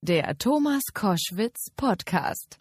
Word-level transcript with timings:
Der 0.00 0.38
Thomas 0.38 0.82
Koschwitz 0.94 1.70
Podcast. 1.76 2.56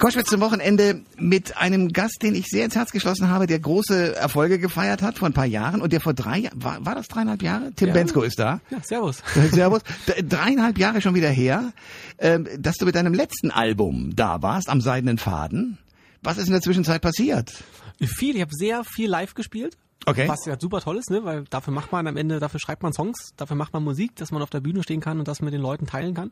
Koschwitz 0.00 0.28
zum 0.28 0.42
Wochenende 0.42 1.00
mit 1.16 1.56
einem 1.56 1.90
Gast, 1.94 2.18
den 2.22 2.34
ich 2.34 2.44
sehr 2.48 2.66
ins 2.66 2.74
Herz 2.76 2.92
geschlossen 2.92 3.30
habe, 3.30 3.46
der 3.46 3.58
große 3.58 4.16
Erfolge 4.16 4.58
gefeiert 4.58 5.00
hat 5.00 5.16
vor 5.16 5.28
ein 5.28 5.32
paar 5.32 5.46
Jahren 5.46 5.80
und 5.80 5.94
der 5.94 6.02
vor 6.02 6.12
drei 6.12 6.40
Jahren, 6.40 6.62
war, 6.62 6.84
war 6.84 6.94
das 6.94 7.08
dreieinhalb 7.08 7.40
Jahre? 7.40 7.72
Tim 7.74 7.88
Ja. 7.88 7.94
Bensko 7.94 8.20
ist 8.20 8.38
da. 8.38 8.60
Ja, 8.68 8.80
servus. 8.82 9.22
Servus. 9.50 9.80
Dreieinhalb 10.22 10.76
Jahre 10.76 11.00
schon 11.00 11.14
wieder 11.14 11.30
her, 11.30 11.72
ähm, 12.18 12.46
dass 12.58 12.76
du 12.76 12.84
mit 12.84 12.94
deinem 12.94 13.14
letzten 13.14 13.50
Album 13.50 14.14
da 14.14 14.42
warst, 14.42 14.68
am 14.68 14.82
Seidenen 14.82 15.16
Faden. 15.16 15.78
Was 16.22 16.36
ist 16.36 16.48
in 16.48 16.52
der 16.52 16.60
Zwischenzeit 16.60 17.00
passiert? 17.00 17.64
Viel, 18.02 18.36
ich 18.36 18.42
habe 18.42 18.52
sehr 18.54 18.84
viel 18.84 19.08
live 19.08 19.32
gespielt. 19.32 19.78
Okay. 20.06 20.28
Was 20.28 20.44
ja 20.44 20.58
super 20.58 20.80
toll 20.80 20.96
ist, 20.96 21.10
ne? 21.10 21.24
weil 21.24 21.44
dafür 21.44 21.72
macht 21.72 21.92
man 21.92 22.06
am 22.06 22.16
Ende, 22.16 22.40
dafür 22.40 22.60
schreibt 22.60 22.82
man 22.82 22.92
Songs, 22.92 23.32
dafür 23.36 23.56
macht 23.56 23.72
man 23.72 23.82
Musik, 23.82 24.16
dass 24.16 24.30
man 24.30 24.42
auf 24.42 24.50
der 24.50 24.60
Bühne 24.60 24.82
stehen 24.82 25.00
kann 25.00 25.18
und 25.18 25.28
das 25.28 25.40
mit 25.40 25.54
den 25.54 25.60
Leuten 25.60 25.86
teilen 25.86 26.14
kann. 26.14 26.30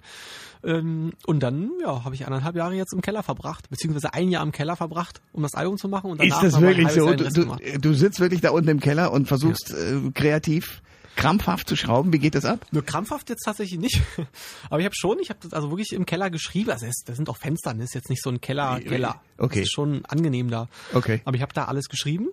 Ähm, 0.65 1.13
und 1.27 1.41
dann, 1.41 1.71
ja, 1.81 2.05
habe 2.05 2.15
ich 2.15 2.27
anderthalb 2.27 2.57
Jahre 2.57 2.75
jetzt 2.75 2.93
im 2.93 3.01
Keller 3.01 3.23
verbracht, 3.23 3.71
beziehungsweise 3.71 4.13
ein 4.15 4.29
Jahr 4.29 4.43
im 4.43 4.53
Keller 4.53 4.77
verbracht, 4.77 5.21
um 5.33 5.43
das 5.43 5.55
Album 5.55 5.79
zu 5.79 5.89
machen. 5.89 6.11
Und 6.11 6.21
danach 6.21 6.43
Ist 6.43 6.55
das 6.55 6.61
wirklich 6.61 6.89
so? 6.91 7.15
Du, 7.15 7.31
du, 7.31 7.79
du 7.81 7.95
sitzt 7.95 8.21
wirklich 8.21 8.41
da 8.41 8.51
unten 8.51 8.69
im 8.69 8.81
Keller 8.81 9.13
und 9.13 9.27
versuchst 9.27 9.73
äh, 9.73 10.11
kreativ, 10.13 10.83
krampfhaft 11.17 11.69
zu 11.69 11.77
schrauben. 11.77 12.13
Wie 12.13 12.19
geht 12.19 12.35
das 12.35 12.45
ab? 12.45 12.67
Nur 12.71 12.85
krampfhaft 12.85 13.31
jetzt 13.31 13.45
tatsächlich 13.45 13.79
nicht. 13.81 14.01
Aber 14.71 14.81
ich 14.81 14.85
habe 14.85 14.95
schon, 14.95 15.19
ich 15.21 15.31
habe 15.31 15.41
das 15.43 15.53
also 15.53 15.71
wirklich 15.71 15.93
im 15.93 16.07
Keller 16.07 16.31
geschrieben. 16.31 16.71
Also 16.71 16.87
es, 16.87 17.03
das 17.05 17.17
sind 17.17 17.29
auch 17.29 17.37
Fenster, 17.37 17.75
ne? 17.75 17.85
ist 17.85 17.95
jetzt 17.95 18.11
nicht 18.11 18.23
so 18.23 18.31
ein 18.31 18.41
Keller, 18.41 18.81
Keller. 18.81 19.21
Okay. 19.39 19.61
Das 19.61 19.69
ist 19.69 19.73
schon 19.73 20.05
angenehm 20.07 20.51
da. 20.51 20.69
Okay. 20.95 21.21
Aber 21.25 21.37
ich 21.37 21.43
habe 21.43 21.53
da 21.53 21.65
alles 21.65 21.89
geschrieben 21.89 22.29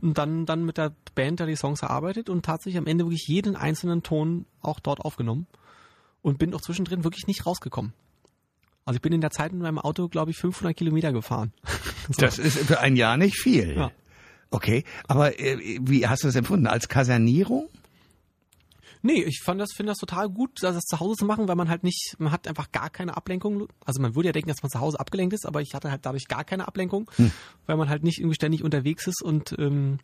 dann, 0.00 0.46
dann 0.46 0.64
mit 0.64 0.78
der 0.78 0.94
Band 1.14 1.40
da 1.40 1.46
die 1.46 1.56
Songs 1.56 1.82
erarbeitet 1.82 2.28
und 2.28 2.44
tatsächlich 2.44 2.78
am 2.78 2.86
Ende 2.86 3.04
wirklich 3.04 3.26
jeden 3.26 3.56
einzelnen 3.56 4.02
Ton 4.02 4.46
auch 4.60 4.80
dort 4.80 5.00
aufgenommen 5.00 5.46
und 6.22 6.38
bin 6.38 6.54
auch 6.54 6.60
zwischendrin 6.60 7.04
wirklich 7.04 7.26
nicht 7.26 7.46
rausgekommen. 7.46 7.92
Also 8.84 8.96
ich 8.96 9.02
bin 9.02 9.12
in 9.12 9.20
der 9.20 9.30
Zeit 9.30 9.52
mit 9.52 9.62
meinem 9.62 9.78
Auto, 9.78 10.08
glaube 10.08 10.30
ich, 10.30 10.38
500 10.38 10.76
Kilometer 10.76 11.12
gefahren. 11.12 11.52
Das 12.18 12.40
ist 12.40 12.58
für 12.58 12.80
ein 12.80 12.96
Jahr 12.96 13.16
nicht 13.16 13.38
viel. 13.38 13.76
Ja. 13.76 13.92
Okay, 14.50 14.82
aber 15.06 15.38
äh, 15.38 15.78
wie 15.80 16.08
hast 16.08 16.24
du 16.24 16.26
das 16.26 16.34
empfunden? 16.34 16.66
Als 16.66 16.88
Kasernierung? 16.88 17.68
Nee, 19.02 19.22
ich 19.22 19.40
fand 19.42 19.60
das, 19.60 19.72
finde 19.74 19.92
das 19.92 19.98
total 19.98 20.28
gut, 20.28 20.62
das 20.62 20.78
zu 20.84 21.00
Hause 21.00 21.16
zu 21.16 21.24
machen, 21.24 21.48
weil 21.48 21.56
man 21.56 21.68
halt 21.68 21.84
nicht, 21.84 22.16
man 22.18 22.32
hat 22.32 22.46
einfach 22.46 22.70
gar 22.70 22.90
keine 22.90 23.16
Ablenkung. 23.16 23.66
Also 23.84 24.00
man 24.02 24.14
würde 24.14 24.28
ja 24.28 24.32
denken, 24.32 24.48
dass 24.48 24.62
man 24.62 24.70
zu 24.70 24.80
Hause 24.80 25.00
abgelenkt 25.00 25.34
ist, 25.34 25.46
aber 25.46 25.62
ich 25.62 25.74
hatte 25.74 25.90
halt 25.90 26.04
dadurch 26.04 26.28
gar 26.28 26.44
keine 26.44 26.68
Ablenkung, 26.68 27.10
weil 27.66 27.76
man 27.76 27.88
halt 27.88 28.02
nicht 28.02 28.18
irgendwie 28.18 28.34
ständig 28.34 28.62
unterwegs 28.62 29.06
ist 29.06 29.22
und 29.22 29.54
ähm, 29.58 29.98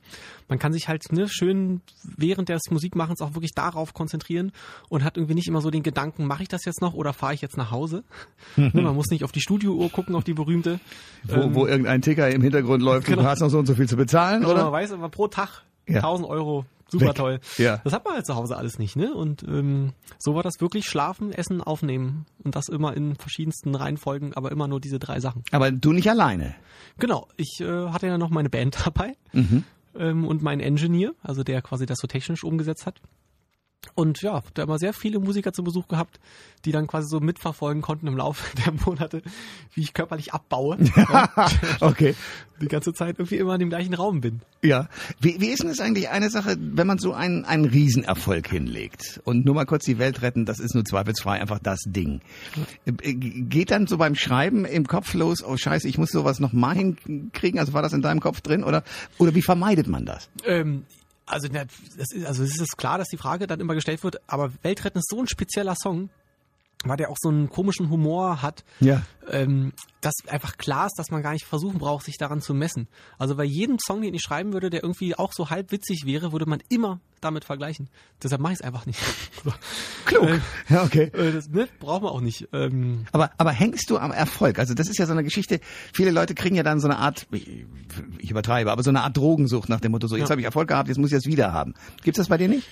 man 0.48 0.58
kann 0.58 0.72
sich 0.72 0.88
halt 0.88 1.12
ne, 1.12 1.28
schön 1.28 1.82
während 2.02 2.48
des 2.48 2.62
Musikmachens 2.70 3.20
auch 3.20 3.34
wirklich 3.34 3.52
darauf 3.54 3.92
konzentrieren 3.92 4.52
und 4.88 5.04
hat 5.04 5.16
irgendwie 5.16 5.34
nicht 5.34 5.48
immer 5.48 5.60
so 5.60 5.70
den 5.70 5.82
Gedanken, 5.82 6.26
mache 6.26 6.42
ich 6.42 6.48
das 6.48 6.64
jetzt 6.64 6.80
noch 6.80 6.94
oder 6.94 7.12
fahre 7.12 7.34
ich 7.34 7.42
jetzt 7.42 7.56
nach 7.56 7.70
Hause? 7.70 8.04
ne, 8.56 8.70
man 8.72 8.94
muss 8.94 9.10
nicht 9.10 9.24
auf 9.24 9.32
die 9.32 9.40
Studiouhr 9.40 9.90
gucken, 9.90 10.14
auf 10.14 10.24
die 10.24 10.34
berühmte. 10.34 10.80
Wo, 11.24 11.54
wo 11.54 11.66
irgendein 11.66 12.02
Ticker 12.02 12.30
im 12.30 12.42
Hintergrund 12.42 12.82
läuft, 12.82 13.06
genau. 13.06 13.22
du 13.22 13.28
hast 13.28 13.40
noch 13.40 13.50
so 13.50 13.58
und 13.58 13.66
so 13.66 13.74
viel 13.74 13.88
zu 13.88 13.96
bezahlen, 13.96 14.44
Oder? 14.44 14.64
Man 14.64 14.72
weiß 14.72 14.92
aber 14.92 15.08
pro 15.08 15.28
Tag 15.28 15.64
Ja. 15.88 15.96
1000 15.96 16.28
Euro, 16.28 16.64
super 16.88 17.06
Weg. 17.08 17.14
toll. 17.14 17.40
Ja. 17.58 17.80
Das 17.84 17.92
hat 17.92 18.04
man 18.04 18.14
halt 18.14 18.26
zu 18.26 18.34
Hause 18.36 18.56
alles 18.56 18.78
nicht, 18.78 18.96
ne? 18.96 19.14
Und 19.14 19.42
ähm, 19.44 19.92
so 20.18 20.34
war 20.34 20.42
das 20.42 20.60
wirklich 20.60 20.86
Schlafen, 20.86 21.32
Essen, 21.32 21.60
Aufnehmen 21.62 22.26
und 22.44 22.54
das 22.56 22.68
immer 22.68 22.96
in 22.96 23.16
verschiedensten 23.16 23.74
Reihenfolgen, 23.74 24.34
aber 24.34 24.50
immer 24.52 24.68
nur 24.68 24.80
diese 24.80 24.98
drei 24.98 25.20
Sachen. 25.20 25.42
Aber 25.52 25.70
du 25.70 25.92
nicht 25.92 26.08
alleine. 26.10 26.54
Genau, 26.98 27.28
ich 27.36 27.60
äh, 27.60 27.88
hatte 27.88 28.06
ja 28.06 28.18
noch 28.18 28.30
meine 28.30 28.50
Band 28.50 28.76
dabei 28.84 29.12
Mhm. 29.32 29.64
ähm, 29.98 30.26
und 30.26 30.42
meinen 30.42 30.60
Engineer, 30.60 31.12
also 31.22 31.42
der 31.42 31.62
quasi 31.62 31.86
das 31.86 31.98
so 32.00 32.06
technisch 32.06 32.42
umgesetzt 32.44 32.86
hat. 32.86 33.00
Und 33.94 34.22
ja, 34.22 34.42
da 34.54 34.62
immer 34.64 34.78
sehr 34.78 34.92
viele 34.92 35.18
Musiker 35.18 35.52
zu 35.52 35.62
Besuch 35.62 35.88
gehabt, 35.88 36.20
die 36.64 36.72
dann 36.72 36.86
quasi 36.86 37.08
so 37.08 37.20
mitverfolgen 37.20 37.82
konnten 37.82 38.06
im 38.06 38.16
Laufe 38.16 38.44
der 38.64 38.72
Monate, 38.84 39.22
wie 39.74 39.82
ich 39.82 39.94
körperlich 39.94 40.32
abbaue. 40.34 40.76
ja, 40.96 41.30
Okay. 41.80 42.14
die 42.60 42.68
ganze 42.68 42.92
Zeit 42.92 43.18
irgendwie 43.18 43.36
immer 43.36 43.54
in 43.54 43.60
dem 43.60 43.68
gleichen 43.68 43.94
Raum 43.94 44.20
bin. 44.20 44.40
Ja. 44.62 44.88
Wie, 45.20 45.40
wie 45.40 45.48
ist 45.48 45.62
denn 45.62 45.68
das 45.68 45.80
eigentlich 45.80 46.08
eine 46.08 46.30
Sache, 46.30 46.56
wenn 46.58 46.86
man 46.86 46.98
so 46.98 47.12
einen, 47.12 47.44
einen 47.44 47.64
Riesenerfolg 47.66 48.48
hinlegt 48.48 49.20
und 49.24 49.44
nur 49.44 49.54
mal 49.54 49.66
kurz 49.66 49.84
die 49.84 49.98
Welt 49.98 50.22
retten, 50.22 50.44
das 50.46 50.58
ist 50.58 50.74
nur 50.74 50.84
zweifelsfrei 50.84 51.40
einfach 51.40 51.58
das 51.58 51.80
Ding. 51.86 52.20
Äh, 52.84 53.14
Geht 53.14 53.70
dann 53.70 53.86
so 53.86 53.98
beim 53.98 54.14
Schreiben 54.14 54.64
im 54.64 54.86
Kopf 54.86 55.14
los, 55.14 55.44
oh 55.44 55.56
scheiße, 55.56 55.86
ich 55.88 55.98
muss 55.98 56.10
sowas 56.10 56.40
noch 56.40 56.52
mal 56.52 56.74
hinkriegen, 56.74 57.60
also 57.60 57.72
war 57.72 57.82
das 57.82 57.92
in 57.92 58.02
deinem 58.02 58.20
Kopf 58.20 58.40
drin 58.40 58.64
oder, 58.64 58.82
oder 59.18 59.34
wie 59.34 59.42
vermeidet 59.42 59.86
man 59.86 60.04
das? 60.06 60.28
Ähm, 60.44 60.84
also, 61.26 61.48
das 61.48 62.12
ist, 62.12 62.24
also 62.24 62.44
es 62.44 62.60
ist 62.60 62.76
klar, 62.78 62.98
dass 62.98 63.08
die 63.08 63.16
Frage 63.16 63.46
dann 63.46 63.60
immer 63.60 63.74
gestellt 63.74 64.02
wird, 64.04 64.20
aber 64.26 64.52
Weltretten 64.62 64.98
ist 64.98 65.10
so 65.10 65.20
ein 65.20 65.28
spezieller 65.28 65.74
Song, 65.76 66.08
weil 66.84 66.96
der 66.98 67.10
auch 67.10 67.16
so 67.18 67.30
einen 67.30 67.48
komischen 67.50 67.90
Humor 67.90 68.42
hat, 68.42 68.64
Ja. 68.80 69.02
ähm, 69.30 69.72
dass 70.02 70.14
einfach 70.28 70.56
klar 70.56 70.86
ist, 70.86 70.98
dass 70.98 71.10
man 71.10 71.22
gar 71.22 71.32
nicht 71.32 71.44
versuchen 71.46 71.78
braucht, 71.78 72.04
sich 72.04 72.16
daran 72.18 72.40
zu 72.40 72.54
messen. 72.54 72.86
Also 73.18 73.34
bei 73.34 73.44
jedem 73.44 73.78
Song, 73.78 74.02
den 74.02 74.14
ich 74.14 74.22
schreiben 74.22 74.52
würde, 74.52 74.70
der 74.70 74.82
irgendwie 74.84 75.14
auch 75.16 75.32
so 75.32 75.50
halb 75.50 75.72
witzig 75.72 76.02
wäre, 76.04 76.30
würde 76.32 76.46
man 76.46 76.62
immer 76.68 77.00
damit 77.20 77.44
vergleichen. 77.44 77.88
Deshalb 78.22 78.40
mache 78.40 78.52
ich 78.52 78.58
es 78.60 78.64
einfach 78.64 78.86
nicht. 78.86 79.00
Klug. 80.04 80.28
Äh, 80.28 80.38
Ja, 80.68 80.84
okay. 80.84 81.10
äh, 81.14 81.32
das 81.32 81.48
ne, 81.48 81.66
braucht 81.80 82.02
man 82.02 82.12
auch 82.12 82.20
nicht. 82.20 82.46
Ähm, 82.52 83.06
Aber, 83.10 83.30
aber 83.38 83.50
hängst 83.52 83.90
du 83.90 83.98
am 83.98 84.12
Erfolg? 84.12 84.58
Also 84.58 84.74
das 84.74 84.88
ist 84.88 84.98
ja 84.98 85.06
so 85.06 85.12
eine 85.12 85.24
Geschichte, 85.24 85.60
viele 85.92 86.10
Leute 86.10 86.34
kriegen 86.34 86.54
ja 86.56 86.62
dann 86.62 86.78
so 86.78 86.86
eine 86.88 86.98
Art, 86.98 87.26
ich, 87.32 87.64
ich 88.18 88.30
übertreibe, 88.30 88.70
aber 88.70 88.82
so 88.82 88.90
eine 88.90 89.02
Art 89.02 89.16
Drogensucht 89.16 89.68
nach 89.68 89.80
dem 89.80 89.92
Motto, 89.92 90.06
so 90.06 90.16
jetzt 90.16 90.28
Ja. 90.28 90.30
habe 90.32 90.40
ich 90.42 90.44
Erfolg 90.44 90.68
gehabt, 90.68 90.88
jetzt 90.88 90.98
muss 90.98 91.10
ich 91.10 91.16
das 91.16 91.24
wieder 91.26 91.52
haben. 91.52 91.74
Gibt's 92.04 92.18
das 92.18 92.28
bei 92.28 92.36
dir 92.38 92.48
nicht? 92.48 92.68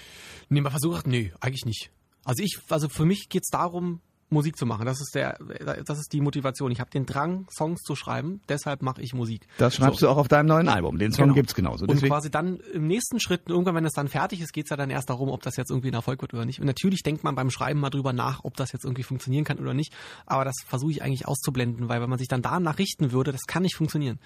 Nee, 0.51 0.61
mal 0.61 0.71
versucht, 0.71 1.07
nee, 1.07 1.33
eigentlich 1.41 1.65
nicht. 1.65 1.91
Also 2.25 2.43
ich, 2.43 2.59
also 2.69 2.89
für 2.89 3.05
mich 3.05 3.29
geht's 3.29 3.51
darum, 3.51 4.01
Musik 4.31 4.57
zu 4.57 4.67
machen. 4.67 4.87
Das 4.87 5.01
ist 5.01 5.15
der, 5.15 5.39
das 5.85 5.99
ist 5.99 6.13
die 6.13 6.21
Motivation. 6.21 6.71
Ich 6.73 6.81
habe 6.81 6.91
den 6.91 7.07
Drang, 7.07 7.47
Songs 7.51 7.83
zu 7.83 7.95
schreiben, 7.95 8.41
deshalb 8.49 8.83
mache 8.83 9.01
ich 9.03 9.15
Musik. 9.15 9.47
Das 9.59 9.75
schreibst 9.77 10.03
du 10.03 10.09
auch 10.09 10.17
auf 10.17 10.29
deinem 10.29 10.47
neuen 10.47 10.69
Album. 10.69 10.99
Den 10.99 11.13
Song 11.13 11.25
Genau. 11.25 11.35
gibt's 11.35 11.55
genauso. 11.55 11.85
Und 11.85 11.93
Deswegen, 11.93 12.09
quasi 12.13 12.31
dann 12.31 12.59
im 12.73 12.87
nächsten 12.87 13.21
Schritt, 13.21 13.49
irgendwann, 13.49 13.75
wenn 13.75 13.85
es 13.85 13.93
dann 13.93 14.09
fertig 14.09 14.41
ist, 14.41 14.53
geht's 14.53 14.71
ja 14.71 14.77
dann 14.77 14.91
erst 14.91 15.11
darum, 15.11 15.29
ob 15.29 15.43
das 15.43 15.57
jetzt 15.57 15.71
irgendwie 15.71 15.89
ein 15.89 15.95
Erfolg 15.95 16.21
wird 16.23 16.35
oder 16.35 16.45
nicht. 16.45 16.61
Und 16.61 16.67
natürlich 16.67 17.03
denkt 17.03 17.25
man 17.25 17.35
beim 17.35 17.51
Schreiben 17.51 17.81
mal 17.81 17.91
drüber 17.91 18.13
nach, 18.13 18.45
ob 18.45 18.57
das 18.57 18.73
jetzt 18.73 18.85
irgendwie 18.85 19.03
funktionieren 19.03 19.45
kann 19.45 19.59
oder 19.59 19.75
nicht. 19.75 19.93
Aber 20.27 20.45
das 20.45 20.55
versuche 20.67 20.91
ich 20.91 21.03
eigentlich 21.03 21.27
auszublenden, 21.27 21.89
weil 21.89 22.01
wenn 22.03 22.11
man 22.11 22.19
sich 22.19 22.29
dann 22.29 22.43
danach 22.43 22.79
richten 22.79 23.13
würde, 23.13 23.33
das 23.33 23.43
kann 23.47 23.63
nicht 23.63 23.77
funktionieren. 23.77 24.19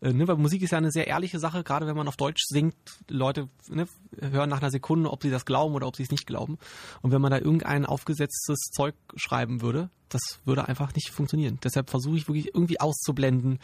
Äh, 0.00 0.12
ne, 0.12 0.28
weil 0.28 0.36
Musik 0.36 0.62
ist 0.62 0.72
ja 0.72 0.78
eine 0.78 0.90
sehr 0.90 1.06
ehrliche 1.06 1.38
Sache, 1.38 1.64
gerade 1.64 1.86
wenn 1.86 1.96
man 1.96 2.08
auf 2.08 2.16
Deutsch 2.16 2.42
singt. 2.46 2.74
Leute 3.08 3.48
ne, 3.68 3.86
hören 4.20 4.50
nach 4.50 4.60
einer 4.60 4.70
Sekunde, 4.70 5.10
ob 5.10 5.22
sie 5.22 5.30
das 5.30 5.44
glauben 5.44 5.74
oder 5.74 5.86
ob 5.86 5.96
sie 5.96 6.02
es 6.02 6.10
nicht 6.10 6.26
glauben. 6.26 6.58
Und 7.02 7.12
wenn 7.12 7.20
man 7.20 7.30
da 7.30 7.38
irgendein 7.38 7.86
aufgesetztes 7.86 8.70
Zeug 8.72 8.94
schreiben 9.16 9.53
würde, 9.60 9.90
das 10.08 10.22
würde 10.44 10.68
einfach 10.68 10.94
nicht 10.94 11.10
funktionieren. 11.10 11.58
Deshalb 11.62 11.90
versuche 11.90 12.16
ich 12.16 12.28
wirklich 12.28 12.54
irgendwie 12.54 12.80
auszublenden, 12.80 13.58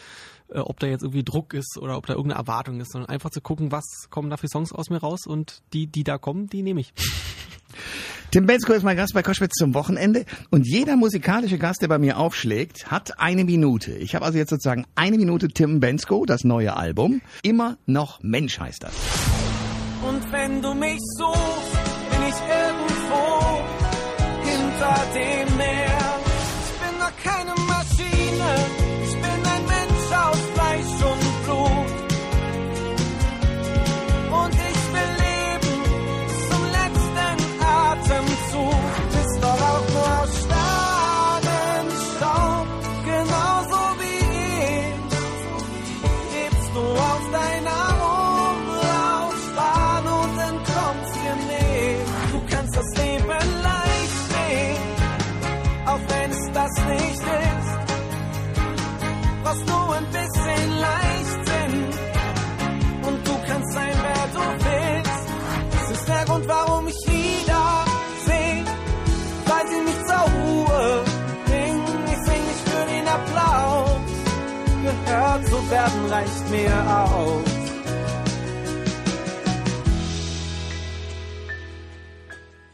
äh, 0.49 0.59
ob 0.59 0.81
da 0.81 0.87
jetzt 0.87 1.03
irgendwie 1.03 1.25
Druck 1.25 1.55
ist 1.55 1.79
oder 1.79 1.97
ob 1.97 2.07
da 2.07 2.15
irgendeine 2.15 2.41
Erwartung 2.41 2.81
ist, 2.81 2.93
sondern 2.93 3.09
einfach 3.09 3.31
zu 3.31 3.41
gucken, 3.41 3.73
was 3.73 3.85
kommen 4.11 4.31
da 4.31 4.37
für 4.37 4.49
Songs 4.49 4.73
aus 4.73 4.91
mir 4.91 4.99
raus 4.99 5.27
und 5.27 5.63
die, 5.73 5.87
die 5.87 6.05
da 6.05 6.19
kommen, 6.19 6.49
die 6.49 6.63
nehme 6.63 6.81
ich. 6.81 6.93
Tim 8.33 8.47
Bensko 8.47 8.73
ist 8.73 8.85
mein 8.85 8.97
Gast 8.97 9.13
bei 9.13 9.23
Koschwitz 9.23 9.55
zum 9.55 9.75
Wochenende 9.75 10.25
und 10.51 10.65
jeder 10.65 10.97
musikalische 10.97 11.59
Gast, 11.59 11.83
der 11.83 11.89
bei 11.89 11.99
mir 11.99 12.17
aufschlägt, 12.17 12.91
hat 12.91 13.19
eine 13.19 13.45
Minute. 13.45 13.93
Ich 13.93 14.15
habe 14.15 14.25
also 14.25 14.39
jetzt 14.39 14.51
sozusagen 14.51 14.87
eine 14.95 15.17
Minute 15.17 15.49
Tim 15.49 15.81
Bensko, 15.81 16.25
das 16.27 16.45
neue 16.45 16.77
Album. 16.77 17.23
Immer 17.43 17.77
noch 17.87 18.23
Mensch 18.23 18.61
heißt 18.61 18.85
das. 18.85 18.95
Und 20.09 20.33
wenn 20.33 20.63
du 20.63 20.75
mich 20.75 20.99
suchst, 21.19 21.50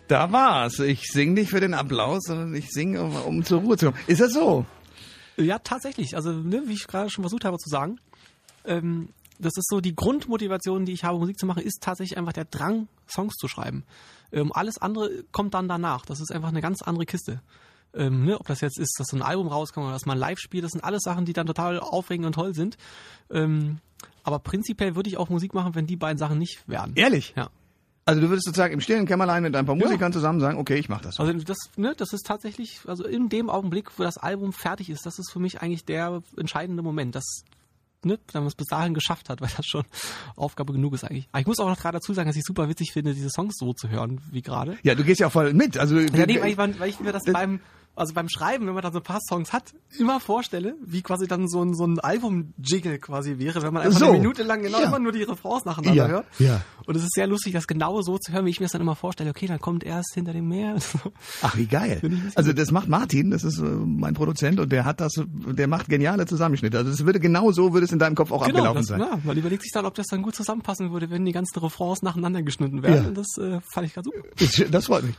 Da 0.09 0.31
war's. 0.31 0.79
Ich 0.79 1.09
sing 1.09 1.35
nicht 1.35 1.51
für 1.51 1.61
den 1.61 1.75
Applaus, 1.75 2.25
sondern 2.25 2.55
ich 2.55 2.71
singe, 2.71 3.03
um, 3.03 3.15
um 3.17 3.45
zur 3.45 3.61
Ruhe 3.61 3.77
zu 3.77 3.87
kommen. 3.87 3.99
Ist 4.07 4.21
das 4.21 4.33
so? 4.33 4.65
Ja, 5.37 5.59
tatsächlich. 5.59 6.15
Also, 6.17 6.33
ne, 6.33 6.63
wie 6.67 6.75
ich 6.75 6.87
gerade 6.87 7.11
schon 7.11 7.23
versucht 7.23 7.45
habe 7.45 7.59
zu 7.59 7.69
sagen, 7.69 7.99
ähm, 8.65 9.11
das 9.39 9.57
ist 9.57 9.69
so 9.69 9.81
die 9.81 9.95
Grundmotivation, 9.95 10.87
die 10.87 10.93
ich 10.93 11.05
habe, 11.05 11.19
Musik 11.19 11.39
zu 11.39 11.47
machen, 11.47 11.63
ist 11.63 11.83
tatsächlich 11.83 12.17
einfach 12.17 12.33
der 12.33 12.47
Drang, 12.47 12.89
Songs 13.07 13.35
zu 13.35 13.49
schreiben. 13.49 13.85
Ähm, 14.33 14.53
alles 14.53 14.79
andere 14.79 15.25
kommt 15.33 15.55
dann 15.55 15.69
danach. 15.69 16.07
Das 16.07 16.21
ist 16.21 16.33
einfach 16.33 16.49
eine 16.49 16.63
ganz 16.63 16.83
andere 16.83 17.05
Kiste. 17.05 17.43
Ähm, 17.95 18.25
ne, 18.25 18.39
ob 18.39 18.47
das 18.47 18.61
jetzt 18.61 18.79
ist, 18.79 18.95
dass 18.99 19.09
so 19.09 19.17
ein 19.17 19.23
Album 19.23 19.49
rauskommt 19.49 19.85
oder 19.85 19.95
dass 19.95 20.07
man 20.07 20.19
live 20.19 20.39
spielt, 20.39 20.65
das 20.65 20.73
sind 20.73 20.85
alles 20.85 21.03
Sachen, 21.03 21.25
die 21.25 21.33
dann 21.33 21.47
total 21.47 21.79
aufregend 21.81 22.27
und 22.27 22.35
toll 22.35 22.55
sind. 22.55 22.77
Ähm, 23.31 23.79
aber 24.23 24.39
prinzipiell 24.39 24.97
würde 24.97 25.09
ich 25.09 25.17
auch 25.17 25.29
Musik 25.29 25.55
machen, 25.55 25.75
wenn 25.75 25.87
die 25.87 25.97
beiden 25.97 26.19
Sachen 26.19 26.39
nicht 26.39 26.63
wären. 26.67 26.93
Ehrlich? 26.97 27.35
Ja. 27.37 27.49
Also 28.09 28.21
du 28.21 28.29
würdest 28.29 28.47
sozusagen 28.47 28.73
im 28.73 28.81
stillen 28.81 29.05
Kämmerlein 29.05 29.43
mit 29.43 29.57
ein 29.57 29.67
paar 29.67 29.75
Musikern 29.75 30.13
zusammen 30.13 30.39
sagen, 30.39 30.59
okay, 30.59 30.77
ich 30.77 30.89
mach 30.89 31.01
das. 31.01 31.19
Also 31.19 31.33
das, 31.33 31.59
ne, 31.77 31.93
das 31.97 32.13
ist 32.13 32.25
tatsächlich, 32.25 32.79
also 32.87 33.05
in 33.05 33.29
dem 33.29 33.51
Augenblick, 33.51 33.99
wo 33.99 34.05
das 34.05 34.17
Album 34.17 34.53
fertig 34.53 34.91
ist, 34.91 35.05
das 35.05 35.19
ist 35.19 35.33
für 35.33 35.41
mich 35.41 35.61
eigentlich 35.61 35.85
der 35.85 36.23
entscheidende 36.37 36.85
Moment. 36.85 37.17
Das, 37.17 37.25
ne, 38.05 38.21
wenn 38.31 38.43
man 38.43 38.47
es 38.47 38.55
bis 38.55 38.69
dahin 38.69 38.95
geschafft 38.95 39.29
hat, 39.29 39.41
weil 39.43 39.51
das 39.57 39.67
schon 39.67 39.83
Aufgabe 40.37 40.73
genug 40.73 40.95
ist 40.95 41.03
eigentlich. 41.03 41.29
Aber 41.33 41.41
ich 41.41 41.49
muss 41.49 41.59
auch 41.59 41.69
noch 41.69 41.81
gerade 41.81 41.97
dazu 41.97 42.15
sagen, 42.15 42.29
dass 42.29 42.37
ich 42.37 42.45
super 42.45 42.69
witzig 42.69 42.93
finde, 42.93 43.13
diese 43.13 43.29
Songs 43.29 43.57
so 43.59 43.73
zu 43.73 43.89
hören 43.89 44.21
wie 44.31 44.41
gerade. 44.41 44.79
Ja, 44.85 44.95
du 44.95 45.03
gehst 45.03 45.19
ja 45.19 45.27
auch 45.27 45.33
voll 45.33 45.53
mit. 45.53 45.77
Also 45.77 45.99
Ja, 45.99 46.27
nee, 46.27 46.41
weil 46.41 46.51
ich, 46.51 46.59
weil 46.59 46.89
ich 46.89 47.01
mir 47.01 47.11
das 47.11 47.25
beim, 47.25 47.59
also 47.97 48.15
beim 48.15 48.29
Schreiben, 48.29 48.67
wenn 48.67 48.75
man 48.75 48.83
dann 48.83 48.93
so 48.93 48.99
ein 49.01 49.03
paar 49.05 49.21
Songs 49.27 49.53
hat, 49.53 49.75
immer 49.99 50.21
vorstelle, 50.21 50.75
wie 50.85 51.03
quasi 51.03 51.27
dann 51.27 51.49
so 51.49 51.63
ein, 51.65 51.75
so 51.75 51.85
ein 51.87 51.99
Album-Jiggle 51.99 52.99
quasi 52.99 53.39
wäre, 53.39 53.63
wenn 53.63 53.73
man 53.73 53.83
einfach 53.85 53.99
So. 53.99 54.07
eine 54.11 54.19
Minute 54.19 54.43
lang 54.43 54.63
genau 54.63 54.79
Ja. 54.81 54.87
immer 54.89 54.99
nur 54.99 55.13
die 55.13 55.23
Refrains 55.23 55.65
nacheinander 55.65 55.95
Ja, 56.05 56.09
hört. 56.09 56.27
ja. 56.39 56.61
Und 56.87 56.95
es 56.95 57.03
ist 57.03 57.15
sehr 57.15 57.27
lustig, 57.27 57.53
das 57.55 57.67
genau 57.67 58.01
so 58.03 58.19
zu 58.19 58.33
hören, 58.33 58.45
wie 58.47 58.51
ich 58.51 58.61
mir 58.61 58.67
das 58.67 58.73
dann 58.73 58.83
immer 58.83 58.95
vorstelle. 58.95 59.31
Okay, 59.31 59.47
dann 59.47 59.59
kommt 59.59 59.83
erst 59.83 60.13
hinter 60.15 60.33
dem 60.33 60.47
Meer. 60.49 60.77
Ach, 61.43 61.57
wie 61.57 61.67
geil. 61.67 62.01
Also 62.37 62.53
das 62.53 62.71
macht 62.71 62.89
Martin, 62.89 63.31
das 63.31 63.43
ist 63.45 63.59
äh, 63.59 63.63
mein 63.63 64.15
Produzent 64.15 64.61
und 64.61 64.71
der 64.71 64.85
hat 64.85 65.01
das, 65.01 65.13
der 65.27 65.67
macht 65.67 65.89
geniale 65.89 66.27
Zusammenschnitte. 66.27 66.79
Also 66.79 66.91
das 66.91 67.05
würde 67.05 67.19
genau 67.19 67.51
so, 67.51 67.73
würde 67.73 67.87
es 67.87 67.93
in 67.93 67.99
deinem 67.99 68.15
Kopf 68.15 68.31
auch 68.31 68.43
abgelaufen 68.43 68.77
das, 68.83 68.87
sein. 68.87 69.01
Ja, 69.01 69.19
man 69.25 69.37
überlegt 69.37 69.63
sich 69.63 69.73
dann, 69.73 69.87
ob 69.87 69.95
das 69.95 70.07
dann 70.07 70.23
gut 70.23 70.35
zusammenpassen 70.37 70.93
würde, 70.93 71.11
wenn 71.11 71.25
die 71.25 71.33
ganzen 71.33 71.59
Refrains 71.59 72.03
nacheinander 72.03 72.43
geschnitten 72.43 72.83
werden. 72.83 73.05
Ja. 73.07 73.11
Das 73.23 73.27
äh, 73.39 73.61
fand 73.73 73.87
ich 73.87 73.95
ganz 73.95 74.05
super. 74.05 74.19
Das, 74.39 74.71
das 74.71 74.87
freut 74.87 75.05
mich. 75.05 75.17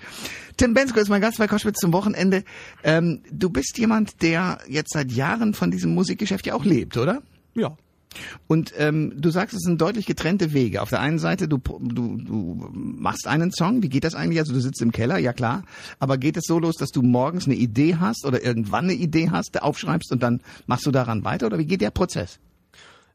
Tim 0.57 0.73
Bensko 0.73 0.99
ist 0.99 1.09
mein 1.09 1.21
Gast 1.21 1.37
bei 1.39 1.47
Koschwitz 1.47 1.79
zum 1.79 1.91
Wochenende. 1.91 2.43
Ähm, 2.83 3.21
du 3.31 3.49
bist 3.49 3.77
jemand, 3.77 4.21
der 4.21 4.59
jetzt 4.67 4.93
seit 4.93 5.11
Jahren 5.11 5.53
von 5.53 5.71
diesem 5.71 5.93
Musikgeschäft 5.93 6.45
ja 6.45 6.53
auch 6.55 6.65
lebt, 6.65 6.97
oder? 6.97 7.21
Ja. 7.55 7.75
Und 8.47 8.73
ähm, 8.77 9.13
du 9.15 9.29
sagst, 9.29 9.55
es 9.55 9.61
sind 9.61 9.81
deutlich 9.81 10.05
getrennte 10.05 10.53
Wege. 10.53 10.81
Auf 10.81 10.89
der 10.89 11.01
einen 11.01 11.19
Seite, 11.19 11.47
du, 11.47 11.57
du, 11.57 12.17
du 12.17 12.69
machst 12.71 13.27
einen 13.27 13.51
Song, 13.51 13.83
wie 13.83 13.89
geht 13.89 14.03
das 14.03 14.15
eigentlich? 14.15 14.39
Also 14.39 14.53
du 14.53 14.59
sitzt 14.59 14.81
im 14.81 14.91
Keller, 14.91 15.17
ja 15.17 15.33
klar. 15.33 15.63
Aber 15.99 16.17
geht 16.17 16.37
es 16.37 16.45
so 16.45 16.59
los, 16.59 16.75
dass 16.75 16.89
du 16.89 17.01
morgens 17.01 17.45
eine 17.45 17.55
Idee 17.55 17.97
hast 17.97 18.25
oder 18.25 18.43
irgendwann 18.43 18.85
eine 18.85 18.93
Idee 18.93 19.29
hast, 19.29 19.61
aufschreibst 19.61 20.11
und 20.11 20.23
dann 20.23 20.41
machst 20.65 20.85
du 20.85 20.91
daran 20.91 21.23
weiter? 21.25 21.47
Oder 21.47 21.59
wie 21.59 21.65
geht 21.65 21.81
der 21.81 21.91
Prozess? 21.91 22.39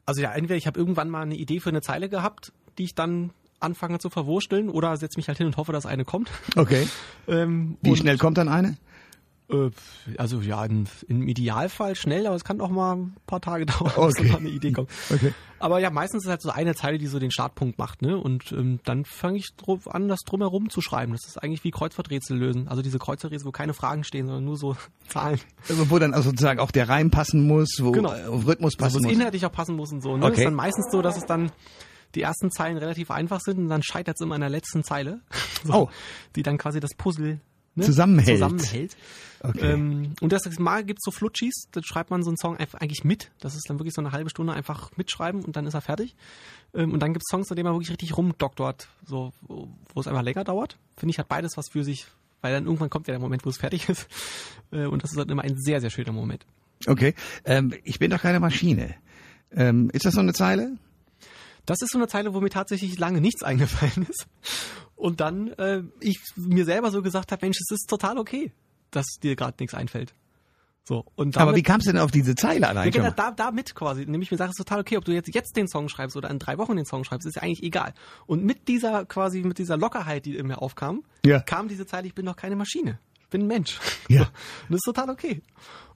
Also 0.05 0.21
ja, 0.21 0.31
entweder 0.33 0.57
ich 0.57 0.67
habe 0.67 0.79
irgendwann 0.79 1.09
mal 1.09 1.21
eine 1.21 1.35
Idee 1.35 1.59
für 1.59 1.69
eine 1.69 1.81
Zeile 1.81 2.09
gehabt, 2.09 2.51
die 2.77 2.83
ich 2.83 2.95
dann 2.95 3.31
anfange 3.59 3.99
zu 3.99 4.09
verwursteln, 4.09 4.69
oder 4.69 4.97
setze 4.97 5.17
mich 5.17 5.29
halt 5.29 5.37
hin 5.37 5.47
und 5.47 5.57
hoffe, 5.57 5.71
dass 5.71 5.85
eine 5.85 6.05
kommt. 6.05 6.29
Okay. 6.55 6.87
Ähm, 7.25 7.77
Wie 7.81 7.95
schnell 7.95 8.17
kommt 8.17 8.37
dann 8.37 8.49
eine? 8.49 8.75
Äh, 9.53 9.69
also 10.17 10.41
ja, 10.41 10.65
im, 10.65 10.85
im 11.07 11.27
Idealfall 11.27 11.95
schnell, 11.95 12.25
aber 12.27 12.35
es 12.35 12.43
kann 12.43 12.59
auch 12.61 12.69
mal 12.69 12.95
ein 12.95 13.15
paar 13.27 13.39
Tage 13.41 13.65
dauern, 13.67 13.91
bis 13.95 13.95
Okay. 14.19 14.29
da 14.29 14.37
eine 14.37 14.49
Idee 14.49 14.71
kommt. 14.71 14.89
Okay. 15.13 15.33
Aber 15.59 15.79
ja, 15.79 15.89
meistens 15.89 16.23
ist 16.25 16.29
halt 16.29 16.41
so 16.41 16.49
eine 16.49 16.75
Zeile, 16.75 16.97
die 16.97 17.07
so 17.07 17.19
den 17.19 17.31
Startpunkt 17.31 17.77
macht, 17.77 18.01
ne? 18.01 18.17
Und 18.17 18.51
ähm, 18.51 18.79
dann 18.83 19.05
fange 19.05 19.37
ich 19.37 19.47
drauf 19.55 19.87
an, 19.89 20.09
das 20.09 20.19
drumherum 20.25 20.69
zu 20.69 20.81
schreiben. 20.81 21.13
Das 21.13 21.25
ist 21.25 21.41
eigentlich 21.41 21.63
wie 21.63 21.71
Kreuzworträtsel 21.71 22.37
lösen. 22.37 22.67
Also 22.67 22.81
diese 22.81 22.99
Kreuzworträtsel, 22.99 23.47
wo 23.47 23.51
keine 23.51 23.73
Fragen 23.73 24.03
stehen, 24.03 24.25
sondern 24.25 24.43
nur 24.43 24.57
so 24.57 24.75
Zahlen. 25.07 25.39
Also 25.69 25.89
Wo 25.89 25.99
dann 25.99 26.13
auch 26.13 26.23
sozusagen 26.23 26.59
auch 26.59 26.71
der 26.71 26.89
Reim 26.89 27.11
passen 27.11 27.47
muss, 27.47 27.77
wo 27.81 27.91
Genau. 27.91 28.11
äh, 28.11 28.25
Rhythmus 28.25 28.73
Also 28.73 28.77
passen 28.77 28.93
wo 28.95 28.97
es 28.97 29.03
muss. 29.03 29.13
inhaltlich 29.13 29.45
auch 29.45 29.51
passen 29.53 29.75
muss 29.77 29.91
und 29.93 30.01
so. 30.01 30.17
Ne? 30.17 30.25
Okay. 30.25 30.39
Ist 30.39 30.45
dann 30.45 30.53
meistens 30.55 30.91
so, 30.91 31.01
dass 31.01 31.15
es 31.15 31.25
dann 31.25 31.51
die 32.15 32.21
ersten 32.21 32.51
Zeilen 32.51 32.77
relativ 32.77 33.09
einfach 33.09 33.39
sind 33.39 33.57
und 33.57 33.69
dann 33.69 33.81
scheitert 33.83 34.17
es 34.19 34.21
immer 34.25 34.35
an 34.35 34.41
der 34.41 34.49
letzten 34.49 34.83
Zeile. 34.83 35.21
So, 35.63 35.73
Oh. 35.73 35.89
Die 36.35 36.43
dann 36.43 36.57
quasi 36.57 36.81
das 36.81 36.91
Puzzle 36.97 37.39
ne, 37.75 37.83
Zusammenhält. 37.83 38.37
zusammenhält. 38.37 38.97
Okay. 39.41 39.73
Ähm, 39.73 40.13
und 40.21 40.31
das 40.31 40.43
Mal 40.57 40.85
gibt's 40.85 41.03
so 41.03 41.11
Flutschis, 41.11 41.67
dann 41.71 41.83
schreibt 41.83 42.11
man 42.11 42.23
so 42.23 42.29
einen 42.29 42.37
Song 42.37 42.55
einfach 42.55 42.79
eigentlich 42.79 43.03
mit. 43.03 43.31
Das 43.39 43.55
ist 43.55 43.69
dann 43.69 43.77
wirklich 43.77 43.93
so 43.93 44.01
eine 44.01 44.13
halbe 44.13 44.29
Stunde 44.29 44.53
einfach 44.53 44.95
mitschreiben 44.95 45.43
und 45.43 45.57
dann 45.57 45.67
ist 45.67 45.73
er 45.73 45.81
fertig. 45.81 46.15
Ähm, 46.73 46.93
und 46.93 47.01
dann 47.01 47.13
gibt's 47.13 47.29
Songs, 47.29 47.51
an 47.51 47.57
denen 47.57 47.65
man 47.65 47.73
wirklich 47.73 47.91
richtig 47.91 48.15
rumdoktort, 48.15 48.87
so, 49.05 49.33
wo 49.41 49.99
es 49.99 50.07
einfach 50.07 50.21
länger 50.21 50.45
dauert. 50.45 50.77
Finde 50.95 51.11
ich, 51.11 51.19
hat 51.19 51.27
beides 51.27 51.57
was 51.57 51.69
für 51.69 51.83
sich, 51.83 52.07
weil 52.41 52.53
dann 52.53 52.65
irgendwann 52.65 52.89
kommt 52.89 53.07
ja 53.07 53.13
der 53.13 53.19
Moment, 53.19 53.45
wo 53.45 53.49
es 53.49 53.57
fertig 53.57 53.89
ist. 53.89 54.07
Äh, 54.71 54.85
und 54.85 55.03
das 55.03 55.11
ist 55.11 55.17
dann 55.17 55.29
immer 55.29 55.43
ein 55.43 55.57
sehr, 55.57 55.81
sehr 55.81 55.89
schöner 55.89 56.13
Moment. 56.13 56.45
Okay. 56.87 57.13
Ähm, 57.43 57.73
ich 57.83 57.99
bin 57.99 58.11
doch 58.11 58.21
keine 58.21 58.39
Maschine. 58.39 58.95
Ähm, 59.51 59.89
ist 59.91 60.05
das 60.05 60.13
so 60.13 60.21
eine 60.21 60.33
Zeile? 60.33 60.77
Das 61.65 61.81
ist 61.81 61.91
so 61.91 61.97
eine 61.97 62.07
Zeile, 62.07 62.33
wo 62.33 62.41
mir 62.41 62.49
tatsächlich 62.49 62.97
lange 62.97 63.21
nichts 63.21 63.43
eingefallen 63.43 64.07
ist. 64.09 64.25
Und 65.03 65.19
dann 65.19 65.49
äh, 65.57 65.83
ich 65.99 66.17
mir 66.37 66.63
selber 66.63 66.89
so 66.89 67.01
gesagt 67.01 67.33
habe, 67.33 67.45
Mensch, 67.45 67.57
es 67.59 67.71
ist 67.71 67.89
total 67.89 68.17
okay, 68.17 68.53
dass 68.89 69.05
dir 69.21 69.35
gerade 69.35 69.57
nichts 69.59 69.73
einfällt. 69.73 70.13
So 70.85 71.05
und 71.15 71.35
damit, 71.35 71.47
Aber 71.49 71.55
wie 71.57 71.61
kamst 71.63 71.87
du 71.87 71.91
denn 71.91 71.99
auf 71.99 72.11
diese 72.11 72.35
Zeile 72.35 72.69
allein 72.69 72.89
ja, 72.93 73.03
mal? 73.03 73.11
da, 73.11 73.31
damit 73.31 73.75
quasi, 73.75 74.05
nämlich 74.05 74.31
mir 74.31 74.37
sage, 74.37 74.51
es 74.51 74.55
total 74.57 74.79
okay, 74.79 74.95
ob 74.95 75.03
du 75.03 75.11
jetzt 75.11 75.33
jetzt 75.35 75.57
den 75.57 75.67
Song 75.67 75.89
schreibst 75.89 76.15
oder 76.15 76.29
in 76.29 76.39
drei 76.39 76.57
Wochen 76.57 76.77
den 76.77 76.85
Song 76.85 77.03
schreibst, 77.03 77.27
ist 77.27 77.35
ja 77.35 77.41
eigentlich 77.41 77.63
egal. 77.63 77.93
Und 78.27 78.45
mit 78.45 78.69
dieser 78.69 79.05
quasi 79.05 79.43
mit 79.43 79.57
dieser 79.57 79.75
Lockerheit, 79.75 80.25
die 80.25 80.37
in 80.37 80.47
mir 80.47 80.61
aufkam, 80.61 81.03
Ja. 81.25 81.41
kam 81.41 81.67
diese 81.67 81.85
Zeile, 81.85 82.07
ich 82.07 82.15
bin 82.15 82.25
doch 82.25 82.37
keine 82.37 82.55
Maschine, 82.55 82.97
bin 83.33 83.41
ein 83.41 83.47
Mensch. 83.47 83.79
Ja. 84.07 84.21
Und 84.21 84.69
das 84.69 84.77
ist 84.77 84.85
total 84.85 85.09
okay. 85.09 85.41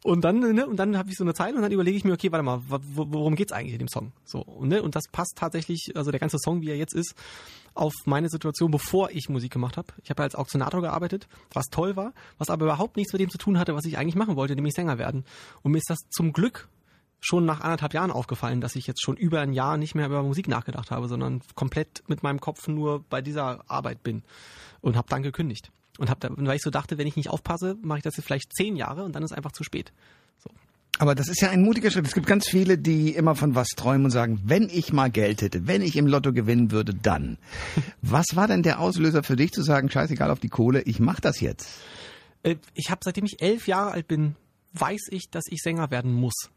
Und 0.04 0.24
dann, 0.24 0.40
ne, 0.40 0.68
und 0.68 0.78
dann 0.78 0.98
habe 0.98 1.10
ich 1.10 1.18
so 1.18 1.24
eine 1.24 1.34
Zeile 1.34 1.56
und 1.56 1.64
dann 1.64 1.72
überlege 1.72 1.98
ich 1.98 2.06
mir, 2.06 2.14
okay, 2.14 2.32
warte 2.32 2.44
mal, 2.44 2.62
worum 2.68 3.36
geht's 3.36 3.52
eigentlich 3.52 3.74
in 3.74 3.80
dem 3.80 3.88
Song? 3.88 4.14
So, 4.24 4.40
und, 4.40 4.70
ne, 4.70 4.82
und 4.82 4.96
das 4.96 5.06
passt 5.12 5.34
tatsächlich, 5.36 5.92
also 5.96 6.12
der 6.12 6.20
ganze 6.20 6.38
Song, 6.40 6.62
wie 6.62 6.70
er 6.70 6.78
jetzt 6.78 6.94
ist, 6.94 7.16
auf 7.74 7.94
meine 8.06 8.30
Situation, 8.30 8.72
bevor 8.72 9.10
ich 9.12 9.28
Musik 9.28 9.52
gemacht 9.52 9.76
habe. 9.76 9.88
Ich 10.04 10.10
habe 10.10 10.22
ja 10.22 10.26
als 10.26 10.36
Auktionator 10.36 10.82
gearbeitet, 10.82 11.28
was 11.52 11.66
toll 11.66 11.96
war, 11.96 12.14
was 12.38 12.50
aber 12.50 12.66
überhaupt 12.66 12.96
nichts 12.96 13.12
mit 13.12 13.22
dem 13.22 13.30
zu 13.30 13.38
tun 13.38 13.58
hatte, 13.58 13.76
was 13.76 13.86
ich 13.86 13.98
eigentlich 13.98 14.16
machen 14.16 14.36
wollte, 14.36 14.56
nämlich 14.56 14.76
Sänger 14.76 14.98
werden. 14.98 15.26
Und 15.64 15.72
mir 15.72 15.80
ist 15.80 15.90
das 15.90 16.00
zum 16.10 16.32
Glück 16.32 16.70
schon 17.20 17.46
nach 17.46 17.62
anderthalb 17.62 17.94
Jahren 17.94 18.12
aufgefallen, 18.12 18.62
dass 18.62 18.76
ich 18.76 18.88
jetzt 18.88 19.04
schon 19.04 19.18
über 19.18 19.42
ein 19.42 19.52
Jahr 19.52 19.78
nicht 19.78 19.96
mehr 19.96 20.06
über 20.06 20.24
Musik 20.24 20.48
nachgedacht 20.48 20.92
habe, 20.92 21.08
sondern 21.08 21.42
komplett 21.56 22.04
mit 22.08 22.24
meinem 22.24 22.40
Kopf 22.40 22.68
nur 22.68 23.04
bei 23.10 23.22
dieser 23.22 23.70
Arbeit 23.70 24.04
bin 24.04 24.24
und 24.82 24.96
habe 24.96 25.10
dann 25.10 25.24
gekündigt. 25.24 25.72
Und 25.98 26.10
hab 26.10 26.20
da, 26.20 26.30
weil 26.32 26.56
ich 26.58 26.62
so 26.62 26.70
dachte, 26.70 26.98
wenn 26.98 27.08
ich 27.08 27.16
nicht 27.16 27.30
aufpasse, 27.30 27.78
mache 27.82 28.00
ich 28.00 28.04
das 28.04 28.18
jetzt 28.18 28.26
vielleicht 28.26 28.54
zehn 28.56 28.76
Jahre 28.76 29.04
und 29.04 29.16
dann 29.16 29.24
ist 29.24 29.32
einfach 29.32 29.52
zu 29.52 29.64
spät. 29.64 29.92
So. 30.38 30.50
Aber 31.00 31.16
das 31.16 31.28
ist 31.28 31.42
ja 31.42 31.50
ein 31.50 31.62
mutiger 31.62 31.92
Schritt. 31.92 32.06
Es 32.08 32.14
gibt 32.14 32.28
ganz 32.28 32.48
viele, 32.48 32.78
die 32.78 33.14
immer 33.16 33.36
von 33.36 33.56
was 33.56 33.70
träumen 33.70 34.06
und 34.06 34.12
sagen, 34.12 34.40
wenn 34.46 34.70
ich 34.70 34.94
mal 34.94 35.10
Geld 35.12 35.42
hätte, 35.42 35.68
wenn 35.68 35.82
ich 35.82 35.96
im 35.96 36.08
Lotto 36.08 36.34
gewinnen 36.34 36.72
würde, 36.72 36.94
dann. 36.94 37.38
Was 38.02 38.26
war 38.34 38.48
denn 38.48 38.64
der 38.64 38.80
Auslöser 38.80 39.24
für 39.24 39.36
dich 39.36 39.52
zu 39.52 39.62
sagen, 39.62 39.90
scheißegal 39.90 40.32
auf 40.32 40.40
die 40.40 40.50
Kohle, 40.50 40.82
ich 40.82 41.00
mach 41.00 41.20
das 41.20 41.40
jetzt? 41.40 41.70
Äh, 42.44 42.56
Ich 42.74 42.90
habe, 42.90 43.02
seitdem 43.04 43.26
ich 43.26 43.42
elf 43.42 43.68
Jahre 43.68 43.92
alt 43.92 44.08
bin, 44.08 44.36
weiß 44.74 45.08
ich, 45.12 45.30
dass 45.30 45.44
ich 45.50 45.62
Sänger 45.62 45.92
werden 45.92 46.14
muss. 46.14 46.50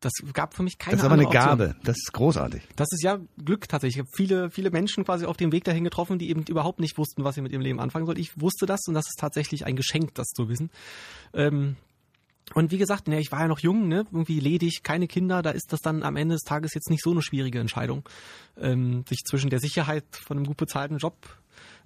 Das 0.00 0.12
gab 0.34 0.54
für 0.54 0.62
mich 0.62 0.78
keine 0.78 0.92
Das 0.92 1.00
ist 1.00 1.04
aber 1.06 1.14
eine 1.14 1.26
Option. 1.26 1.42
Gabe. 1.42 1.76
Das 1.82 1.96
ist 1.96 2.12
großartig. 2.12 2.62
Das 2.76 2.88
ist 2.92 3.02
ja 3.02 3.18
Glück 3.42 3.66
tatsächlich. 3.68 3.96
Ich 3.96 4.00
habe 4.00 4.10
viele, 4.14 4.50
viele 4.50 4.70
Menschen 4.70 5.04
quasi 5.04 5.24
auf 5.24 5.38
dem 5.38 5.52
Weg 5.52 5.64
dahin 5.64 5.84
getroffen, 5.84 6.18
die 6.18 6.28
eben 6.28 6.42
überhaupt 6.42 6.80
nicht 6.80 6.98
wussten, 6.98 7.24
was 7.24 7.34
sie 7.34 7.40
mit 7.40 7.52
ihrem 7.52 7.62
Leben 7.62 7.80
anfangen 7.80 8.04
sollen. 8.04 8.18
Ich 8.18 8.38
wusste 8.40 8.66
das 8.66 8.80
und 8.88 8.94
das 8.94 9.06
ist 9.06 9.18
tatsächlich 9.18 9.64
ein 9.64 9.74
Geschenk, 9.74 10.14
das 10.14 10.28
zu 10.28 10.48
wissen. 10.48 10.70
Ähm, 11.32 11.76
und 12.54 12.70
wie 12.70 12.78
gesagt, 12.78 13.08
ne, 13.08 13.18
ich 13.20 13.32
war 13.32 13.40
ja 13.40 13.48
noch 13.48 13.58
jung, 13.58 13.88
ne, 13.88 14.06
irgendwie 14.12 14.38
ledig, 14.38 14.82
keine 14.82 15.08
Kinder, 15.08 15.42
da 15.42 15.50
ist 15.50 15.72
das 15.72 15.80
dann 15.80 16.02
am 16.02 16.16
Ende 16.16 16.34
des 16.34 16.42
Tages 16.42 16.74
jetzt 16.74 16.90
nicht 16.90 17.02
so 17.02 17.10
eine 17.10 17.22
schwierige 17.22 17.58
Entscheidung, 17.58 18.08
ähm, 18.56 19.04
sich 19.08 19.24
zwischen 19.24 19.50
der 19.50 19.58
Sicherheit 19.58 20.04
von 20.12 20.36
einem 20.36 20.46
gut 20.46 20.56
bezahlten 20.56 20.98
Job 20.98 21.16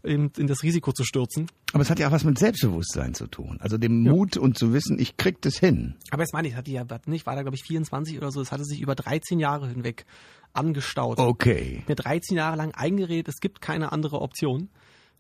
in 0.02 0.30
das 0.47 0.62
Risiko 0.62 0.92
zu 0.92 1.04
stürzen. 1.04 1.47
Aber 1.73 1.83
es 1.83 1.90
hat 1.90 1.99
ja 1.99 2.09
auch 2.09 2.12
was 2.12 2.25
mit 2.25 2.38
Selbstbewusstsein 2.38 3.14
zu 3.14 3.26
tun. 3.26 3.59
Also 3.61 3.78
dem 3.78 4.02
Mut 4.02 4.37
und 4.37 4.59
zu 4.59 4.73
wissen, 4.73 4.99
ich 4.99 5.16
krieg 5.16 5.40
das 5.42 5.59
hin. 5.59 5.95
Aber 6.11 6.23
jetzt 6.23 6.33
meine 6.33 6.49
ich, 6.49 6.57
hatte 6.57 6.71
ja, 6.71 6.85
ich 7.07 7.26
war 7.26 7.37
da 7.37 7.42
glaube 7.42 7.57
ich 7.57 7.62
24 7.62 8.16
oder 8.16 8.30
so, 8.30 8.40
es 8.40 8.52
hatte 8.52 8.64
sich 8.64 8.80
über 8.80 8.95
13 8.95 9.38
Jahre 9.38 9.69
hinweg 9.69 10.07
angestaut. 10.52 11.19
Okay. 11.19 11.85
mir 11.87 11.95
13 11.95 12.37
Jahre 12.37 12.57
lang 12.57 12.73
eingeredet, 12.73 13.28
es 13.28 13.40
gibt 13.40 13.61
keine 13.61 13.92
andere 13.92 14.21
Option. 14.21 14.69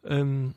Ähm, 0.04 0.54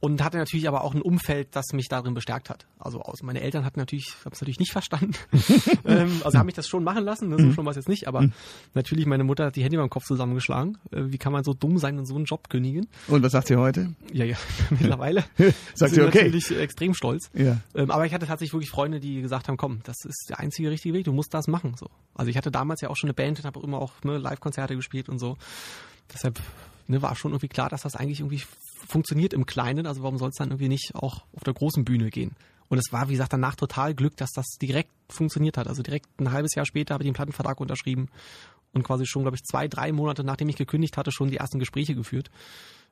und 0.00 0.22
hatte 0.22 0.38
natürlich 0.38 0.68
aber 0.68 0.84
auch 0.84 0.94
ein 0.94 1.02
Umfeld, 1.02 1.48
das 1.52 1.72
mich 1.72 1.88
darin 1.88 2.14
bestärkt 2.14 2.50
hat. 2.50 2.66
Also 2.78 3.00
aus, 3.00 3.22
meine 3.22 3.40
Eltern 3.40 3.64
hatten 3.64 3.80
natürlich, 3.80 4.14
haben 4.24 4.32
es 4.32 4.40
natürlich 4.40 4.60
nicht 4.60 4.72
verstanden. 4.72 5.12
ähm, 5.84 6.20
also 6.24 6.38
haben 6.38 6.46
mich 6.46 6.54
das 6.54 6.68
schon 6.68 6.84
machen 6.84 7.04
lassen, 7.04 7.28
ne, 7.28 7.36
so 7.38 7.52
schon 7.52 7.66
was 7.66 7.76
jetzt 7.76 7.88
nicht, 7.88 8.06
aber 8.06 8.28
natürlich 8.74 9.06
meine 9.06 9.24
Mutter 9.24 9.46
hat 9.46 9.56
die 9.56 9.64
Hände 9.64 9.76
beim 9.76 9.90
Kopf 9.90 10.04
zusammengeschlagen. 10.04 10.78
Äh, 10.92 11.06
wie 11.06 11.18
kann 11.18 11.32
man 11.32 11.42
so 11.42 11.52
dumm 11.52 11.78
sein 11.78 11.98
und 11.98 12.06
so 12.06 12.14
einen 12.14 12.26
Job 12.26 12.48
kündigen? 12.48 12.86
Und 13.08 13.22
was 13.22 13.32
sagt 13.32 13.48
sie 13.48 13.56
heute? 13.56 13.94
Ja, 14.12 14.24
ja, 14.24 14.36
mittlerweile. 14.70 15.24
Sagt 15.74 15.94
sie, 15.94 16.02
okay. 16.02 16.24
natürlich 16.24 16.56
extrem 16.56 16.94
stolz. 16.94 17.30
Ja. 17.34 17.58
Ähm, 17.74 17.90
aber 17.90 18.06
ich 18.06 18.14
hatte 18.14 18.26
tatsächlich 18.26 18.52
wirklich 18.52 18.70
Freunde, 18.70 19.00
die 19.00 19.20
gesagt 19.20 19.48
haben, 19.48 19.56
komm, 19.56 19.80
das 19.84 19.96
ist 20.04 20.26
der 20.28 20.38
einzige 20.38 20.70
richtige 20.70 20.94
Weg, 20.94 21.04
du 21.04 21.12
musst 21.12 21.34
das 21.34 21.48
machen. 21.48 21.74
So. 21.76 21.88
Also 22.14 22.30
ich 22.30 22.36
hatte 22.36 22.50
damals 22.50 22.80
ja 22.80 22.90
auch 22.90 22.96
schon 22.96 23.08
eine 23.08 23.14
Band 23.14 23.38
und 23.38 23.44
habe 23.44 23.60
immer 23.60 23.78
auch 23.78 23.92
ne, 24.04 24.18
Live-Konzerte 24.18 24.76
gespielt 24.76 25.08
und 25.08 25.18
so. 25.18 25.36
Deshalb 26.12 26.40
ne, 26.86 27.02
war 27.02 27.14
schon 27.16 27.32
irgendwie 27.32 27.48
klar, 27.48 27.68
dass 27.68 27.82
das 27.82 27.94
eigentlich 27.96 28.20
irgendwie 28.20 28.42
funktioniert 28.86 29.32
im 29.32 29.46
Kleinen, 29.46 29.86
also 29.86 30.02
warum 30.02 30.18
soll 30.18 30.30
es 30.30 30.36
dann 30.36 30.50
irgendwie 30.50 30.68
nicht 30.68 30.94
auch 30.94 31.24
auf 31.32 31.44
der 31.44 31.54
großen 31.54 31.84
Bühne 31.84 32.10
gehen? 32.10 32.36
Und 32.68 32.78
es 32.78 32.92
war, 32.92 33.08
wie 33.08 33.12
gesagt, 33.12 33.32
danach 33.32 33.54
total 33.54 33.94
Glück, 33.94 34.16
dass 34.16 34.30
das 34.32 34.46
direkt 34.60 34.90
funktioniert 35.08 35.56
hat. 35.56 35.68
Also 35.68 35.82
direkt 35.82 36.06
ein 36.20 36.32
halbes 36.32 36.54
Jahr 36.54 36.66
später 36.66 36.94
habe 36.94 37.02
ich 37.02 37.08
den 37.08 37.14
Plattenvertrag 37.14 37.60
unterschrieben 37.60 38.08
und 38.72 38.82
quasi 38.82 39.06
schon, 39.06 39.22
glaube 39.22 39.36
ich, 39.36 39.44
zwei, 39.44 39.68
drei 39.68 39.92
Monate 39.92 40.24
nachdem 40.24 40.48
ich 40.48 40.56
gekündigt 40.56 40.96
hatte, 40.96 41.10
schon 41.10 41.30
die 41.30 41.38
ersten 41.38 41.58
Gespräche 41.58 41.94
geführt. 41.94 42.30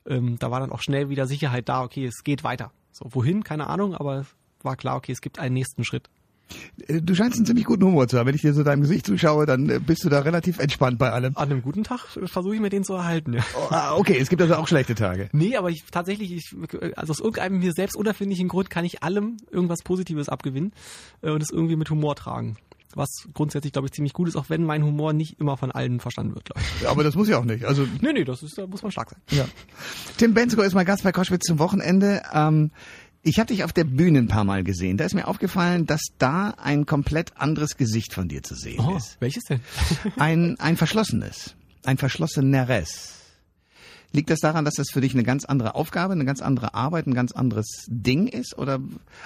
Ähm, 0.07 0.39
da 0.39 0.51
war 0.51 0.61
dann 0.61 0.73
auch 0.73 0.81
schnell 0.81 1.09
wieder 1.09 1.27
Sicherheit 1.27 1.69
da, 1.69 1.83
okay, 1.83 2.07
es 2.07 2.25
geht 2.25 2.45
weiter. 2.45 2.73
So, 2.93 3.07
wohin, 3.11 3.45
keine 3.45 3.67
Ahnung, 3.67 3.95
aber 3.95 4.25
war 4.63 4.77
klar, 4.77 4.97
okay, 4.97 5.13
es 5.13 5.21
gibt 5.21 5.39
einen 5.39 5.55
nächsten 5.55 5.85
Schritt. 5.85 6.09
Äh, 6.89 7.01
Du 7.03 7.15
scheinst 7.15 7.37
einen 7.37 7.47
ziemlich 7.47 7.65
guten 7.65 7.85
Humor 7.85 8.09
zu 8.09 8.19
haben. 8.19 8.27
Wenn 8.27 8.35
ich 8.35 8.43
dir 8.43 8.55
so 8.55 8.63
deinem 8.63 8.83
Gesicht 8.83 9.07
zuschaue, 9.07 9.47
dann 9.47 9.69
äh, 9.69 9.79
bist 9.79 10.05
du 10.05 10.09
da 10.09 10.21
relativ 10.21 10.59
entspannt 10.59 10.99
bei 10.99 11.11
allem. 11.11 11.37
An 11.37 11.51
einem 11.51 11.63
guten 11.63 11.85
Tag 11.85 12.17
äh, 12.17 12.27
versuche 12.27 12.55
ich 12.55 12.61
mir 12.61 12.71
den 12.71 12.85
zu 12.85 12.95
erhalten, 12.95 13.33
ja. 13.35 13.45
Oh, 13.57 13.67
ah, 13.71 13.95
okay, 13.97 14.17
es 14.21 14.29
gibt 14.29 14.43
also 14.43 14.55
auch 14.57 14.69
schlechte 14.69 14.95
Tage. 14.95 15.29
Nee, 15.33 15.57
aber 15.57 15.71
ich 15.71 15.85
tatsächlich, 15.91 16.33
ich, 16.33 16.55
also 16.97 17.13
aus 17.13 17.21
irgendeinem 17.21 17.59
mir 17.59 17.73
selbst 17.73 17.97
unerfindlichen 17.97 18.49
Grund 18.49 18.71
kann 18.71 18.85
ich 18.85 19.03
allem 19.03 19.37
irgendwas 19.51 19.83
Positives 19.83 20.29
abgewinnen 20.29 20.73
und 21.23 21.43
es 21.43 21.51
irgendwie 21.51 21.77
mit 21.77 21.91
Humor 21.91 22.15
tragen. 22.17 22.57
Was 22.95 23.11
grundsätzlich, 23.35 23.75
glaube 23.75 23.89
ich, 23.89 23.93
ziemlich 23.93 24.15
gut 24.15 24.27
ist, 24.27 24.37
auch 24.37 24.49
wenn 24.49 24.65
mein 24.65 24.83
Humor 24.83 25.13
nicht 25.13 25.39
immer 25.39 25.59
von 25.59 25.71
allen 25.71 26.01
verstanden 26.01 26.35
wird, 26.35 26.47
glaube 26.47 26.63
ich. 26.81 26.89
Aber 26.89 27.05
das 27.05 27.15
muss 27.15 27.29
ja 27.29 27.39
auch 27.39 27.45
nicht. 27.45 27.67
Also 27.67 27.87
Nee, 28.01 28.15
nee, 28.15 28.25
das 28.25 28.43
ist, 28.43 28.57
da 28.57 28.67
muss 28.67 28.83
man 28.83 28.91
stark 28.91 29.11
sein. 29.11 29.21
Ja. 29.39 29.45
Tim 30.17 30.33
Bensko 30.33 30.63
ist 30.63 30.73
mal 30.73 30.85
Gast 30.87 31.03
bei 31.03 31.13
Koschwitz 31.13 31.45
zum 31.45 31.59
Wochenende. 31.59 32.23
Ähm, 32.33 32.71
ich 33.27 33.41
habe 33.41 33.49
dich 33.49 33.65
auf 33.65 33.73
der 33.73 33.85
Bühne 33.85 34.21
ein 34.21 34.29
paar 34.29 34.45
Mal 34.45 34.63
gesehen. 34.63 34.97
Da 34.97 35.05
ist 35.05 35.15
mir 35.15 35.27
aufgefallen, 35.27 35.85
dass 35.85 36.01
da 36.19 36.51
ein 36.51 36.87
komplett 36.87 37.37
anderes 37.37 37.77
Gesicht 37.77 38.15
von 38.15 38.29
dir 38.29 38.43
zu 38.45 38.55
sehen 38.55 38.79
Oh, 38.81 38.97
ist. 38.97 39.17
welches 39.21 39.43
denn? 39.45 39.61
Ein, 40.17 40.59
ein 40.61 40.77
verschlossenes, 40.77 41.57
ein 41.85 41.99
verschlosseneres. 41.99 43.15
Liegt 44.13 44.31
das 44.31 44.39
daran, 44.39 44.65
dass 44.65 44.75
das 44.75 44.91
für 44.93 45.01
dich 45.01 45.13
eine 45.13 45.25
ganz 45.25 45.45
andere 45.45 45.75
Aufgabe, 45.75 46.13
eine 46.13 46.25
ganz 46.25 46.41
andere 46.41 46.75
Arbeit, 46.75 47.09
ein 47.09 47.15
ganz 47.15 47.33
anderes 47.33 47.67
Ding 47.89 48.29
ist? 48.29 48.57
Oder 48.57 48.79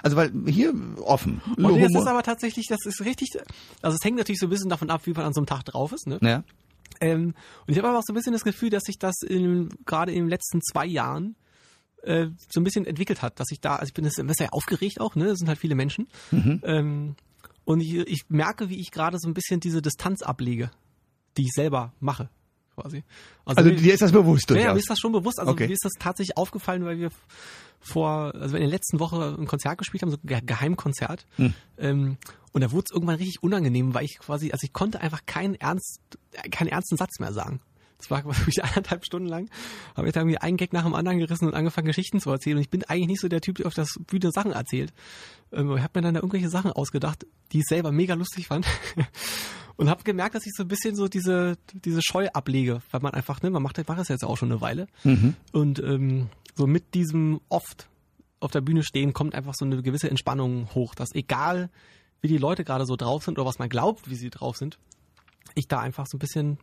also 0.02 0.16
weil 0.16 0.32
hier 0.46 0.72
offen. 1.04 1.42
Und 1.58 1.78
das 1.80 1.92
ist 1.94 2.06
aber 2.08 2.22
tatsächlich, 2.22 2.66
das 2.68 2.80
ist 2.86 3.04
richtig, 3.04 3.28
also 3.82 3.96
es 4.00 4.04
hängt 4.04 4.16
natürlich 4.16 4.40
so 4.40 4.46
ein 4.46 4.50
bisschen 4.50 4.70
davon 4.70 4.90
ab, 4.90 5.02
wie 5.04 5.12
man 5.12 5.26
an 5.26 5.34
so 5.34 5.40
einem 5.40 5.46
Tag 5.46 5.64
drauf 5.66 5.92
ist, 5.92 6.06
ne? 6.06 6.18
ja. 6.22 6.42
Ähm, 7.02 7.34
und 7.66 7.72
ich 7.72 7.78
habe 7.78 7.88
aber 7.88 7.98
auch 7.98 8.02
so 8.04 8.12
ein 8.12 8.16
bisschen 8.16 8.32
das 8.32 8.44
Gefühl, 8.44 8.70
dass 8.70 8.82
sich 8.82 8.98
das 8.98 9.14
gerade 9.84 10.12
in 10.12 10.24
den 10.24 10.28
letzten 10.28 10.60
zwei 10.62 10.86
Jahren 10.86 11.36
äh, 12.02 12.28
so 12.48 12.60
ein 12.60 12.64
bisschen 12.64 12.86
entwickelt 12.86 13.22
hat, 13.22 13.38
dass 13.40 13.50
ich 13.50 13.60
da, 13.60 13.76
also 13.76 13.88
ich 13.88 13.94
bin 13.94 14.04
das 14.04 14.18
immer 14.18 14.34
sehr 14.34 14.52
aufgeregt 14.54 15.00
auch, 15.00 15.14
ne? 15.16 15.26
Es 15.26 15.38
sind 15.38 15.48
halt 15.48 15.58
viele 15.58 15.74
Menschen. 15.74 16.08
Ähm, 16.32 17.16
und 17.64 17.80
ich, 17.80 17.94
ich 17.94 18.22
merke, 18.28 18.68
wie 18.68 18.80
ich 18.80 18.90
gerade 18.90 19.18
so 19.18 19.28
ein 19.28 19.34
bisschen 19.34 19.60
diese 19.60 19.82
Distanz 19.82 20.22
ablege, 20.22 20.70
die 21.36 21.42
ich 21.42 21.52
selber 21.52 21.92
mache, 22.00 22.28
quasi. 22.74 23.04
Also 23.44 23.62
mir- 23.62 23.76
dir 23.76 23.94
ist 23.94 24.02
das 24.02 24.12
bewusst 24.12 24.48
ja, 24.50 24.56
ja, 24.56 24.62
durchaus. 24.62 24.74
mir 24.74 24.80
ist 24.80 24.90
das 24.90 24.98
schon 24.98 25.12
bewusst. 25.12 25.38
Also 25.38 25.52
Okay. 25.52 25.66
mir 25.68 25.74
ist 25.74 25.84
das 25.84 25.92
tatsächlich 25.98 26.36
aufgefallen, 26.36 26.84
weil 26.84 26.98
wir 26.98 27.10
vor, 27.82 28.34
also 28.34 28.56
in 28.56 28.62
der 28.62 28.70
letzten 28.70 28.98
Woche 29.00 29.36
ein 29.38 29.46
Konzert 29.46 29.78
gespielt 29.78 30.02
haben, 30.02 30.10
so 30.10 30.16
ein 30.16 30.26
Ge- 30.26 30.42
Geheimkonzert. 30.44 31.26
Hm. 31.36 31.54
Ähm, 31.78 32.16
und 32.52 32.60
da 32.62 32.72
wurde 32.72 32.86
es 32.88 32.94
irgendwann 32.94 33.16
richtig 33.16 33.42
unangenehm, 33.42 33.94
weil 33.94 34.04
ich 34.04 34.18
quasi, 34.18 34.50
also 34.52 34.64
ich 34.64 34.72
konnte 34.72 35.00
einfach 35.00 35.24
keinen 35.26 35.54
ernst, 35.54 36.00
äh, 36.32 36.48
keinen 36.50 36.68
ernsten 36.68 36.96
Satz 36.96 37.18
mehr 37.20 37.32
sagen. 37.32 37.60
Das 38.00 38.10
war 38.10 38.24
wirklich 38.24 38.64
eineinhalb 38.64 39.04
Stunden 39.04 39.28
lang. 39.28 39.48
Habe 39.94 40.08
ich 40.08 40.14
da 40.14 40.20
irgendwie 40.20 40.38
einen 40.38 40.56
Gag 40.56 40.72
nach 40.72 40.84
dem 40.84 40.94
anderen 40.94 41.18
gerissen 41.18 41.46
und 41.46 41.54
angefangen, 41.54 41.86
Geschichten 41.86 42.20
zu 42.20 42.30
erzählen. 42.30 42.56
Und 42.56 42.62
ich 42.62 42.70
bin 42.70 42.84
eigentlich 42.84 43.08
nicht 43.08 43.20
so 43.20 43.28
der 43.28 43.40
Typ, 43.40 43.56
der 43.56 43.66
auf 43.66 43.74
das 43.74 43.94
Bühne 44.06 44.30
Sachen 44.32 44.52
erzählt. 44.52 44.92
Ähm, 45.52 45.76
ich 45.76 45.82
habe 45.82 45.98
mir 45.98 46.02
dann 46.02 46.14
da 46.14 46.20
irgendwelche 46.20 46.48
Sachen 46.48 46.72
ausgedacht, 46.72 47.26
die 47.52 47.58
ich 47.58 47.66
selber 47.66 47.92
mega 47.92 48.14
lustig 48.14 48.46
fand. 48.46 48.66
und 49.76 49.88
habe 49.88 50.02
gemerkt, 50.02 50.34
dass 50.34 50.46
ich 50.46 50.52
so 50.54 50.64
ein 50.64 50.68
bisschen 50.68 50.96
so 50.96 51.08
diese, 51.08 51.56
diese 51.72 52.00
Scheu 52.02 52.28
ablege, 52.32 52.82
weil 52.90 53.00
man 53.00 53.14
einfach, 53.14 53.42
ne, 53.42 53.50
man 53.50 53.62
macht, 53.62 53.76
macht 53.86 53.98
das 53.98 54.08
jetzt 54.08 54.24
auch 54.24 54.36
schon 54.36 54.50
eine 54.50 54.60
Weile. 54.60 54.86
Und 55.52 55.78
ähm, 55.80 56.28
so 56.54 56.66
mit 56.66 56.94
diesem 56.94 57.40
oft 57.48 57.88
auf 58.40 58.50
der 58.50 58.60
Bühne 58.62 58.82
stehen, 58.82 59.12
kommt 59.12 59.34
einfach 59.34 59.54
so 59.54 59.64
eine 59.64 59.82
gewisse 59.82 60.10
Entspannung 60.10 60.68
hoch, 60.74 60.94
dass 60.94 61.14
egal 61.14 61.70
wie 62.20 62.28
die 62.28 62.38
Leute 62.38 62.64
gerade 62.64 62.86
so 62.86 62.96
drauf 62.96 63.24
sind 63.24 63.38
oder 63.38 63.46
was 63.46 63.58
man 63.58 63.68
glaubt, 63.68 64.10
wie 64.10 64.14
sie 64.14 64.30
drauf 64.30 64.56
sind, 64.56 64.78
ich 65.54 65.68
da 65.68 65.80
einfach 65.80 66.06
so 66.06 66.16
ein 66.16 66.20
bisschen 66.20 66.58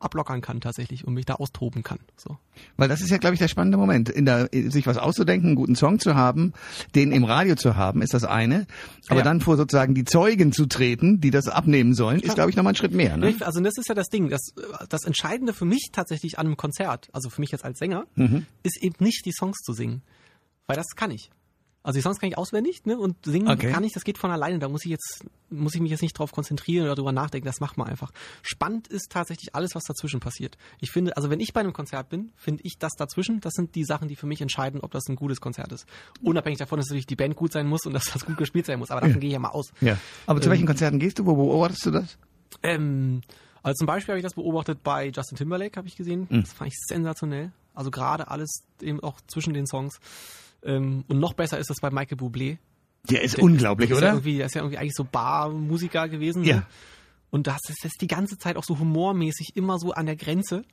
ablockern 0.00 0.40
kann 0.40 0.60
tatsächlich 0.60 1.06
und 1.06 1.14
mich 1.14 1.24
da 1.24 1.34
austoben 1.34 1.82
kann. 1.82 1.98
So. 2.16 2.36
Weil 2.76 2.88
das 2.88 3.00
ist 3.00 3.10
ja, 3.10 3.18
glaube 3.18 3.34
ich, 3.34 3.38
der 3.40 3.48
spannende 3.48 3.76
Moment. 3.78 4.08
In 4.08 4.24
der, 4.26 4.48
sich 4.52 4.86
was 4.86 4.96
auszudenken, 4.98 5.48
einen 5.48 5.56
guten 5.56 5.74
Song 5.76 5.98
zu 5.98 6.14
haben, 6.14 6.52
den 6.94 7.12
im 7.12 7.24
Radio 7.24 7.56
zu 7.56 7.76
haben, 7.76 8.00
ist 8.02 8.14
das 8.14 8.24
eine. 8.24 8.66
Aber 9.08 9.18
Ja. 9.20 9.24
dann 9.24 9.40
vor 9.40 9.56
sozusagen 9.56 9.94
die 9.94 10.04
Zeugen 10.04 10.52
zu 10.52 10.66
treten, 10.66 11.20
die 11.20 11.30
das 11.30 11.48
abnehmen 11.48 11.94
sollen, 11.94 12.20
ist, 12.20 12.34
glaube 12.34 12.50
ich, 12.50 12.56
nochmal 12.56 12.72
ein 12.72 12.76
Schritt 12.76 12.92
mehr. 12.92 13.16
Ne? 13.16 13.34
Also 13.40 13.60
das 13.60 13.76
ist 13.76 13.88
ja 13.88 13.94
das 13.94 14.06
Ding. 14.08 14.28
Das, 14.28 14.52
das 14.88 15.04
Entscheidende 15.04 15.52
für 15.52 15.64
mich 15.64 15.88
tatsächlich 15.92 16.38
an 16.38 16.46
einem 16.46 16.56
Konzert, 16.56 17.08
also 17.12 17.30
für 17.30 17.40
mich 17.40 17.50
jetzt 17.50 17.64
als 17.64 17.78
Sänger, 17.78 18.04
Mhm. 18.14 18.46
ist 18.62 18.82
eben 18.82 18.96
nicht 19.04 19.24
die 19.26 19.32
Songs 19.32 19.58
zu 19.58 19.72
singen. 19.72 20.02
Weil 20.66 20.76
das 20.76 20.86
kann 20.96 21.10
ich. 21.10 21.30
Also 21.82 21.98
die 21.98 22.02
Songs 22.02 22.18
kann 22.20 22.28
ich 22.28 22.36
auswendig, 22.36 22.84
ne? 22.84 22.98
Und 22.98 23.16
singen 23.24 23.48
Okay. 23.48 23.72
kann 23.72 23.82
ich, 23.84 23.92
das 23.94 24.04
geht 24.04 24.18
von 24.18 24.30
alleine. 24.30 24.58
Da 24.58 24.68
muss 24.68 24.84
ich 24.84 24.90
jetzt, 24.90 25.24
muss 25.50 25.74
ich 25.74 25.80
mich 25.80 25.90
jetzt 25.90 26.02
nicht 26.02 26.18
drauf 26.18 26.32
konzentrieren 26.32 26.84
oder 26.84 26.94
drüber 26.94 27.12
nachdenken. 27.12 27.46
Das 27.46 27.60
macht 27.60 27.76
man 27.76 27.88
einfach. 27.88 28.10
Spannend 28.42 28.88
ist 28.88 29.10
tatsächlich 29.10 29.54
alles, 29.54 29.74
was 29.74 29.84
dazwischen 29.84 30.20
passiert. 30.20 30.56
Ich 30.80 30.90
finde, 30.90 31.16
also 31.16 31.30
wenn 31.30 31.40
ich 31.40 31.52
bei 31.52 31.60
einem 31.60 31.72
Konzert 31.72 32.08
bin, 32.08 32.32
finde 32.36 32.62
ich 32.64 32.78
das 32.78 32.92
dazwischen, 32.94 33.40
das 33.40 33.54
sind 33.54 33.74
die 33.74 33.84
Sachen, 33.84 34.08
die 34.08 34.16
für 34.16 34.26
mich 34.26 34.40
entscheiden, 34.40 34.80
ob 34.80 34.90
das 34.90 35.08
ein 35.08 35.16
gutes 35.16 35.40
Konzert 35.40 35.72
ist. 35.72 35.86
Unabhängig 36.22 36.58
davon, 36.58 36.78
dass 36.78 36.86
natürlich 36.88 37.06
die 37.06 37.16
Band 37.16 37.36
gut 37.36 37.52
sein 37.52 37.66
muss 37.66 37.86
und 37.86 37.92
dass 37.92 38.06
das 38.12 38.24
gut 38.24 38.36
gespielt 38.36 38.66
sein 38.66 38.78
muss. 38.78 38.90
Aber 38.90 39.00
davon 39.00 39.20
gehe 39.20 39.28
ich 39.28 39.34
ja 39.34 39.38
mal 39.38 39.50
aus. 39.50 39.72
Ja. 39.80 39.98
Aber 40.26 40.40
zu 40.40 40.50
welchen 40.50 40.66
Konzerten 40.66 40.98
gehst 40.98 41.18
du? 41.18 41.26
Wo 41.26 41.34
beobachtest 41.34 41.86
du 41.86 41.90
das? 41.90 42.18
Ähm, 42.62 43.22
also 43.62 43.78
zum 43.78 43.86
Beispiel 43.86 44.12
habe 44.12 44.18
ich 44.18 44.24
das 44.24 44.34
beobachtet 44.34 44.82
bei 44.82 45.08
Justin 45.08 45.36
Timberlake, 45.36 45.76
habe 45.76 45.88
ich 45.88 45.96
gesehen. 45.96 46.26
Mhm. 46.30 46.42
Das 46.42 46.52
fand 46.52 46.68
ich 46.68 46.78
sensationell. 46.86 47.52
Also 47.74 47.90
gerade 47.90 48.28
alles 48.28 48.64
eben 48.80 49.00
auch 49.00 49.20
zwischen 49.26 49.54
den 49.54 49.66
Songs. 49.66 50.00
Ähm, 50.62 51.04
und 51.08 51.18
noch 51.18 51.34
besser 51.34 51.58
ist 51.58 51.70
das 51.70 51.78
bei 51.80 51.90
Michael 51.90 52.18
Bublé. 52.18 52.58
Der 53.10 53.22
ist 53.22 53.36
Der 53.36 53.44
unglaublich, 53.44 53.90
ist 53.90 53.96
Ja 53.96 53.98
oder? 53.98 54.12
irgendwie, 54.14 54.36
der 54.38 54.46
ist 54.46 54.54
ja 54.54 54.60
irgendwie 54.62 54.78
eigentlich 54.78 54.94
so 54.94 55.04
Barmusiker 55.04 56.08
gewesen. 56.08 56.44
Ja. 56.44 56.56
Ne? 56.56 56.66
Und 57.30 57.46
das 57.46 57.60
ist 57.68 57.84
jetzt 57.84 58.00
die 58.00 58.06
ganze 58.06 58.38
Zeit 58.38 58.56
auch 58.56 58.64
so 58.64 58.78
humormäßig 58.78 59.52
immer 59.54 59.78
so 59.78 59.92
an 59.92 60.06
der 60.06 60.16
Grenze, 60.16 60.64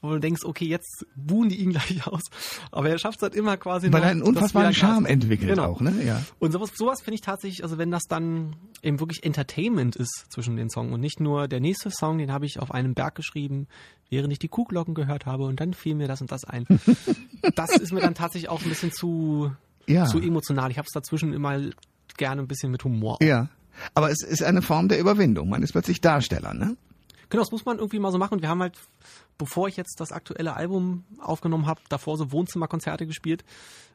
wo 0.00 0.10
du 0.10 0.18
denkst, 0.20 0.42
okay, 0.44 0.66
jetzt 0.66 1.06
buhen 1.16 1.48
die 1.48 1.56
ihn 1.56 1.70
gleich 1.72 2.06
aus. 2.06 2.22
Aber 2.70 2.88
er 2.90 2.98
schafft 2.98 3.18
es 3.18 3.22
halt 3.22 3.34
immer 3.34 3.56
quasi 3.56 3.90
Weil 3.92 4.00
noch, 4.00 4.06
er 4.06 4.10
einen 4.10 4.22
unfassbaren 4.22 4.74
Charme 4.74 5.06
ist. 5.06 5.12
entwickelt 5.12 5.50
Genau. 5.50 5.64
auch, 5.72 5.80
ne? 5.80 6.02
Ja. 6.04 6.22
Und 6.38 6.52
sowas, 6.52 6.70
sowas 6.74 7.00
finde 7.02 7.14
ich 7.16 7.20
tatsächlich, 7.20 7.62
also 7.64 7.78
wenn 7.78 7.90
das 7.90 8.02
dann 8.08 8.54
eben 8.82 9.00
wirklich 9.00 9.24
Entertainment 9.24 9.96
ist 9.96 10.26
zwischen 10.30 10.56
den 10.56 10.68
Songs 10.70 10.92
und 10.92 11.00
nicht 11.00 11.20
nur 11.20 11.48
der 11.48 11.60
nächste 11.60 11.90
Song, 11.90 12.18
den 12.18 12.30
habe 12.32 12.44
ich 12.46 12.58
auf 12.60 12.70
einem 12.70 12.94
Berg 12.94 13.14
geschrieben, 13.14 13.66
während 14.10 14.32
ich 14.32 14.38
die 14.38 14.48
Kuhglocken 14.48 14.94
gehört 14.94 15.26
habe 15.26 15.44
und 15.44 15.58
dann 15.58 15.72
fiel 15.74 15.94
mir 15.94 16.06
das 16.06 16.20
und 16.20 16.30
das 16.30 16.44
ein. 16.44 16.66
das 17.56 17.70
ist 17.76 17.92
mir 17.92 18.00
dann 18.00 18.14
tatsächlich 18.14 18.50
auch 18.50 18.62
ein 18.62 18.68
bisschen 18.68 18.92
zu, 18.92 19.50
Ja. 19.86 20.06
zu 20.06 20.18
emotional. 20.18 20.70
Ich 20.70 20.78
habe 20.78 20.86
es 20.86 20.92
dazwischen 20.92 21.32
immer 21.32 21.58
gerne 22.16 22.42
ein 22.42 22.48
bisschen 22.48 22.70
mit 22.70 22.84
Humor. 22.84 23.18
Ja. 23.22 23.48
Aber 23.94 24.10
es 24.10 24.22
ist 24.22 24.42
eine 24.42 24.62
Form 24.62 24.88
der 24.88 24.98
Überwindung. 24.98 25.48
Man 25.48 25.62
ist 25.62 25.72
plötzlich 25.72 26.00
Darsteller, 26.00 26.54
ne? 26.54 26.76
Genau, 27.28 27.42
das 27.42 27.50
muss 27.50 27.64
man 27.64 27.78
irgendwie 27.78 27.98
mal 27.98 28.12
so 28.12 28.18
machen. 28.18 28.42
Wir 28.42 28.48
haben 28.48 28.60
halt, 28.60 28.78
bevor 29.38 29.66
ich 29.66 29.76
jetzt 29.76 29.98
das 29.98 30.12
aktuelle 30.12 30.54
Album 30.54 31.04
aufgenommen 31.18 31.66
habe, 31.66 31.80
davor 31.88 32.16
so 32.16 32.30
Wohnzimmerkonzerte 32.30 33.06
gespielt, 33.06 33.44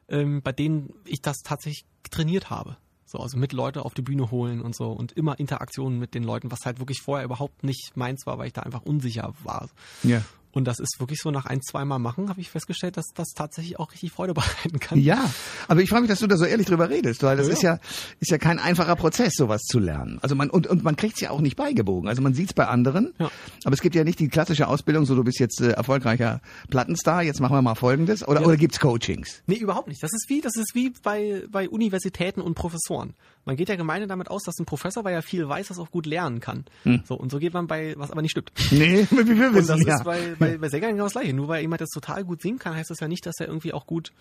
ähm, 0.08 0.42
bei 0.42 0.52
denen 0.52 0.92
ich 1.04 1.22
das 1.22 1.38
tatsächlich 1.38 1.86
trainiert 2.10 2.50
habe. 2.50 2.76
So, 3.06 3.18
also 3.18 3.38
mit 3.38 3.52
Leute 3.52 3.84
auf 3.84 3.94
die 3.94 4.02
Bühne 4.02 4.30
holen 4.30 4.60
und 4.60 4.76
so 4.76 4.92
und 4.92 5.12
immer 5.12 5.38
Interaktionen 5.40 5.98
mit 5.98 6.14
den 6.14 6.22
Leuten, 6.22 6.50
was 6.50 6.60
halt 6.64 6.78
wirklich 6.78 7.00
vorher 7.00 7.24
überhaupt 7.24 7.64
nicht 7.64 7.96
meins 7.96 8.24
war, 8.24 8.38
weil 8.38 8.48
ich 8.48 8.52
da 8.52 8.62
einfach 8.62 8.82
unsicher 8.82 9.32
war. 9.42 9.68
Ja. 10.02 10.22
Und 10.52 10.64
das 10.64 10.80
ist 10.80 10.96
wirklich 10.98 11.20
so 11.20 11.30
nach 11.30 11.46
ein, 11.46 11.60
zweimal 11.62 11.98
machen, 11.98 12.28
habe 12.28 12.40
ich 12.40 12.50
festgestellt, 12.50 12.96
dass 12.96 13.06
das 13.14 13.28
tatsächlich 13.36 13.78
auch 13.78 13.92
richtig 13.92 14.10
Freude 14.12 14.34
bereiten 14.34 14.80
kann. 14.80 14.98
Ja, 14.98 15.30
aber 15.68 15.80
ich 15.82 15.88
freue 15.90 16.00
mich, 16.00 16.10
dass 16.10 16.18
du 16.20 16.26
da 16.26 16.36
so 16.36 16.44
ehrlich 16.44 16.66
drüber 16.66 16.90
redest, 16.90 17.22
weil 17.22 17.36
das 17.36 17.46
Ja, 17.46 17.52
ist 17.52 17.62
ja 17.62 17.78
ist 18.18 18.30
ja 18.30 18.38
kein 18.38 18.58
einfacher 18.58 18.96
Prozess, 18.96 19.34
sowas 19.36 19.62
zu 19.62 19.78
lernen. 19.78 20.18
Also 20.22 20.34
man 20.34 20.50
und 20.50 20.66
und 20.66 20.82
man 20.82 20.96
kriegt's 20.96 21.20
ja 21.20 21.30
auch 21.30 21.40
nicht 21.40 21.56
beigebogen. 21.56 22.08
Also 22.08 22.20
man 22.22 22.34
sieht's 22.34 22.52
bei 22.52 22.66
anderen, 22.66 23.14
Ja. 23.18 23.30
aber 23.64 23.74
es 23.74 23.80
gibt 23.80 23.94
ja 23.94 24.02
nicht 24.04 24.18
die 24.18 24.28
klassische 24.28 24.66
Ausbildung, 24.68 25.04
so 25.06 25.14
du 25.14 25.22
bist 25.24 25.38
jetzt 25.38 25.60
äh, 25.60 25.70
erfolgreicher 25.70 26.40
Plattenstar, 26.68 27.22
jetzt 27.22 27.40
machen 27.40 27.54
wir 27.56 27.62
mal 27.62 27.74
Folgendes, 27.74 28.26
oder 28.26 28.44
oder 28.44 28.56
gibt's 28.56 28.80
Coachings? 28.80 29.42
Nee, 29.46 29.56
überhaupt 29.56 29.88
nicht. 29.88 30.02
Das 30.02 30.12
ist 30.12 30.26
wie, 30.28 30.40
das 30.40 30.56
ist 30.56 30.74
wie 30.74 30.92
bei, 31.02 31.44
bei 31.50 31.68
Universitäten 31.68 32.40
und 32.40 32.54
Professoren. 32.54 33.14
Man 33.44 33.56
geht 33.56 33.68
ja 33.68 33.76
gemeine 33.76 34.06
damit 34.06 34.30
aus, 34.30 34.42
dass 34.42 34.58
ein 34.58 34.66
Professor, 34.66 35.02
weil 35.04 35.14
er 35.14 35.22
viel 35.22 35.48
weiß, 35.48 35.68
das 35.68 35.78
auch 35.78 35.90
gut 35.90 36.06
lernen 36.06 36.40
kann. 36.40 36.64
So, 37.04 37.14
und 37.14 37.30
so 37.30 37.38
geht 37.38 37.54
man 37.54 37.66
bei, 37.66 37.94
was 37.96 38.10
aber 38.10 38.20
nicht 38.22 38.32
stimmt. 38.32 38.52
Nee, 38.70 39.06
wie 39.10 39.38
wir 39.38 39.48
Und 39.48 39.54
wissen 39.54 39.68
das 39.78 39.86
ja. 39.86 39.96
ist 39.96 40.04
bei, 40.04 40.34
bei, 40.40 40.58
bei 40.58 40.68
Sängern 40.68 40.92
genau 40.92 41.04
das 41.04 41.12
gleiche. 41.12 41.32
Nur 41.32 41.48
weil 41.48 41.62
jemand 41.62 41.80
das 41.80 41.90
total 41.90 42.24
gut 42.24 42.42
singen 42.42 42.58
kann, 42.58 42.74
heißt 42.74 42.90
das 42.90 43.00
ja 43.00 43.08
nicht, 43.08 43.24
dass 43.26 43.38
er 43.38 43.46
irgendwie 43.46 43.72
auch 43.72 43.86
gut 43.86 44.12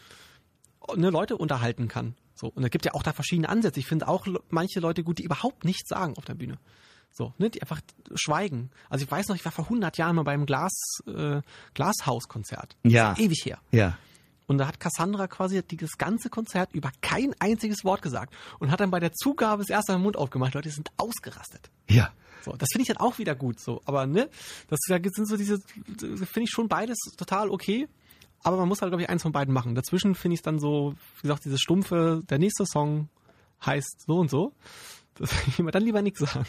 ne, 0.96 1.10
Leute 1.10 1.38
unterhalten 1.38 1.88
kann. 1.88 2.16
So. 2.36 2.48
Und 2.48 2.64
es 2.64 2.70
gibt 2.70 2.86
ja 2.86 2.94
auch 2.94 3.04
da 3.04 3.14
verschiedene 3.14 3.50
Ansätze. 3.50 3.80
Ich 3.80 3.88
finde 3.88 4.08
auch 4.08 4.28
manche 4.50 4.80
Leute 4.80 5.04
gut, 5.04 5.20
die 5.20 5.24
überhaupt 5.24 5.66
nichts 5.66 5.90
sagen 5.90 6.16
auf 6.18 6.26
der 6.26 6.36
Bühne. 6.36 6.58
So, 7.12 7.34
ne, 7.38 7.50
die 7.50 7.62
einfach 7.62 7.82
schweigen. 8.14 8.70
Also 8.90 9.04
ich 9.04 9.12
weiß 9.12 9.28
noch, 9.30 9.36
ich 9.36 9.44
war 9.44 9.52
vor 9.52 9.66
100 9.66 9.98
Jahren 9.98 10.16
mal 10.16 10.24
beim 10.24 10.46
Glas, 10.46 10.74
äh, 11.08 11.42
Glashaus-Konzert. 11.74 12.78
Ja. 12.84 13.10
Das 13.10 13.20
ist 13.20 13.26
ewig 13.26 13.46
her. 13.46 13.60
Ja. 13.72 13.98
Und 14.50 14.58
da 14.58 14.68
hat 14.68 14.80
Cassandra 14.80 15.28
quasi 15.28 15.64
das 15.64 15.98
ganze 16.00 16.30
Konzert 16.30 16.74
über 16.74 16.92
kein 17.02 17.34
einziges 17.40 17.84
Wort 17.86 18.02
gesagt 18.02 18.34
und 18.58 18.72
hat 18.72 18.80
dann 18.80 18.90
bei 18.90 19.00
der 19.00 19.14
Zugabe 19.14 19.62
das 19.62 19.70
erste 19.70 19.92
Mal 19.92 20.00
den 20.00 20.04
Mund 20.04 20.18
aufgemacht. 20.18 20.56
Leute 20.56 20.70
sind 20.72 20.90
ausgerastet. 20.98 21.70
Ja. 21.88 22.12
So, 22.44 22.54
das 22.54 22.70
finde 22.72 22.82
ich 22.82 22.88
dann 22.88 22.98
auch 22.98 23.20
wieder 23.20 23.36
gut. 23.36 23.60
So, 23.60 23.82
aber 23.86 24.08
ne, 24.08 24.28
das 24.68 24.80
ja- 24.88 24.98
sind 25.04 25.28
so 25.28 25.38
diese, 25.38 25.60
finde 26.00 26.42
ich 26.44 26.50
schon 26.50 26.68
beides 26.68 26.98
total 27.16 27.50
okay. 27.50 27.88
Aber 28.42 28.58
man 28.58 28.68
muss 28.68 28.82
halt, 28.82 28.90
glaube 28.92 29.04
ich, 29.04 29.10
eins 29.10 29.22
von 29.22 29.34
beiden 29.34 29.54
machen. 29.54 29.76
Dazwischen 29.76 30.16
finde 30.16 30.34
ich 30.34 30.40
es 30.40 30.44
dann 30.44 30.60
so, 30.60 30.96
wie 31.18 31.22
gesagt, 31.24 31.46
dieses 31.46 31.62
stumpfe, 31.62 32.22
der 32.30 32.40
nächste 32.40 32.66
Song 32.66 33.10
heißt 33.66 34.06
so 34.08 34.18
und 34.18 34.32
so. 34.32 34.54
Das 35.16 35.32
will 35.36 35.44
ich 35.50 35.60
mir 35.60 35.72
dann 35.72 35.84
lieber 35.84 36.02
nichts 36.02 36.20
sagen. 36.22 36.46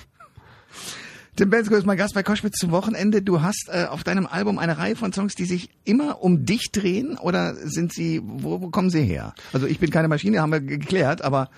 Tim 1.37 1.49
Bensko 1.49 1.77
ist 1.77 1.87
mein 1.87 1.97
Gast 1.97 2.15
bei 2.15 2.23
Koschwitz 2.23 2.59
zum 2.59 2.71
Wochenende. 2.71 3.23
Du 3.23 3.41
hast 3.41 3.69
äh, 3.69 3.87
auf 3.89 4.05
deinem 4.05 4.27
Album 4.27 4.59
eine 4.59 4.77
Reihe 4.79 4.97
von 4.97 5.13
Songs, 5.13 5.35
die 5.35 5.47
sich 5.47 5.71
immer 5.85 6.23
um 6.23 6.45
dich 6.45 6.71
drehen 6.73 7.17
oder 7.17 7.55
sind 7.55 7.93
sie, 7.93 8.21
wo, 8.23 8.61
wo 8.61 8.69
kommen 8.69 8.91
sie 8.91 9.03
her? 9.03 9.35
Also 9.53 9.67
ich 9.67 9.79
bin 9.79 9.91
keine 9.91 10.09
Maschine, 10.09 10.41
haben 10.41 10.53
wir 10.53 10.61
geklärt, 10.61 11.23
aber 11.23 11.51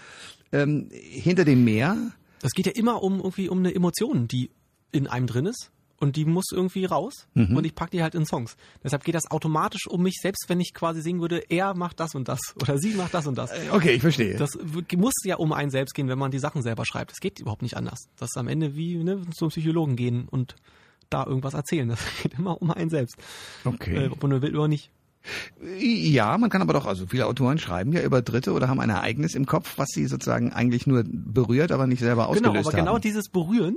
ähm, 0.53 0.89
hinter 0.93 1.45
dem 1.45 1.65
Meer, 1.65 1.97
Das 2.43 2.53
geht 2.53 2.67
ja 2.67 2.73
immer 2.73 3.03
um 3.03 3.19
irgendwie 3.19 3.49
um 3.49 3.59
eine 3.59 3.75
Emotion, 3.75 4.29
die 4.29 4.51
in 4.91 5.07
einem 5.07 5.27
drin 5.27 5.47
ist. 5.47 5.71
Und 6.03 6.17
die 6.17 6.25
muss 6.25 6.47
irgendwie 6.51 6.85
raus. 6.85 7.29
Mhm. 7.35 7.57
Und 7.57 7.65
ich 7.65 7.77
packe 7.77 7.93
die 7.93 8.03
halt 8.03 8.17
in 8.17 8.27
Songs. 8.27 8.57
Deshalb 8.83 9.05
geht 9.05 9.15
das 9.15 9.31
automatisch 9.31 9.87
um 9.87 10.03
mich, 10.03 10.17
selbst 10.21 10.47
wenn 10.49 10.59
ich 10.59 10.75
quasi 10.75 11.01
singen 11.01 11.21
würde, 11.21 11.45
er 11.49 11.75
macht 11.77 12.01
das 12.01 12.17
und 12.17 12.27
das. 12.27 12.41
Oder 12.61 12.77
sie 12.77 12.95
macht 12.95 13.15
das 13.15 13.29
und 13.29 13.39
das. 13.39 13.53
okay, 13.71 13.93
ich 13.93 14.03
verstehe. 14.03 14.35
Das 14.37 14.59
muss 14.97 15.13
ja 15.25 15.37
um 15.37 15.53
einen 15.53 15.71
selbst 15.71 15.95
gehen, 15.95 16.09
wenn 16.09 16.19
man 16.19 16.33
die 16.33 16.41
Sachen 16.41 16.61
selber 16.63 16.85
schreibt. 16.87 17.13
Es 17.13 17.21
geht 17.21 17.39
überhaupt 17.39 17.63
nicht 17.63 17.77
anders. 17.77 18.09
Das 18.17 18.31
ist 18.31 18.37
am 18.37 18.49
Ende 18.49 18.75
wie 18.75 18.97
ne, 18.97 19.23
zum 19.33 19.51
Psychologen 19.51 19.95
gehen 19.95 20.27
und 20.29 20.57
da 21.09 21.25
irgendwas 21.25 21.55
erzählen. 21.55 21.89
Das 21.89 22.01
geht 22.25 22.35
immer 22.37 22.61
um 22.61 22.73
einen 22.73 22.91
selbst. 22.91 23.15
okay. 23.65 24.07
Äh, 24.07 24.09
ob 24.09 24.21
man 24.25 24.43
will 24.43 24.57
oder 24.57 24.67
nicht. 24.67 24.91
Ja, 25.79 26.37
man 26.37 26.51
kann 26.51 26.63
aber 26.63 26.73
doch, 26.73 26.87
also 26.87 27.07
viele 27.07 27.27
Autoren 27.27 27.59
schreiben 27.59 27.93
ja 27.93 28.03
über 28.03 28.23
Dritte 28.23 28.55
oder 28.55 28.67
haben 28.67 28.81
ein 28.81 28.91
Ereignis 28.91 29.37
im 29.37 29.47
Kopf, 29.47 29.75
was 29.77 29.91
sie 29.95 30.07
sozusagen 30.07 30.53
eigentlich 30.53 30.89
nur 30.89 31.05
berührt, 31.07 31.71
aber 31.71 31.87
nicht 31.87 32.01
selber 32.01 32.23
Genau, 32.23 32.33
ausgelöst 32.33 32.67
aber 32.67 32.77
genau 32.77 32.95
haben. 32.95 33.03
dieses 33.03 33.29
Berühren, 33.29 33.77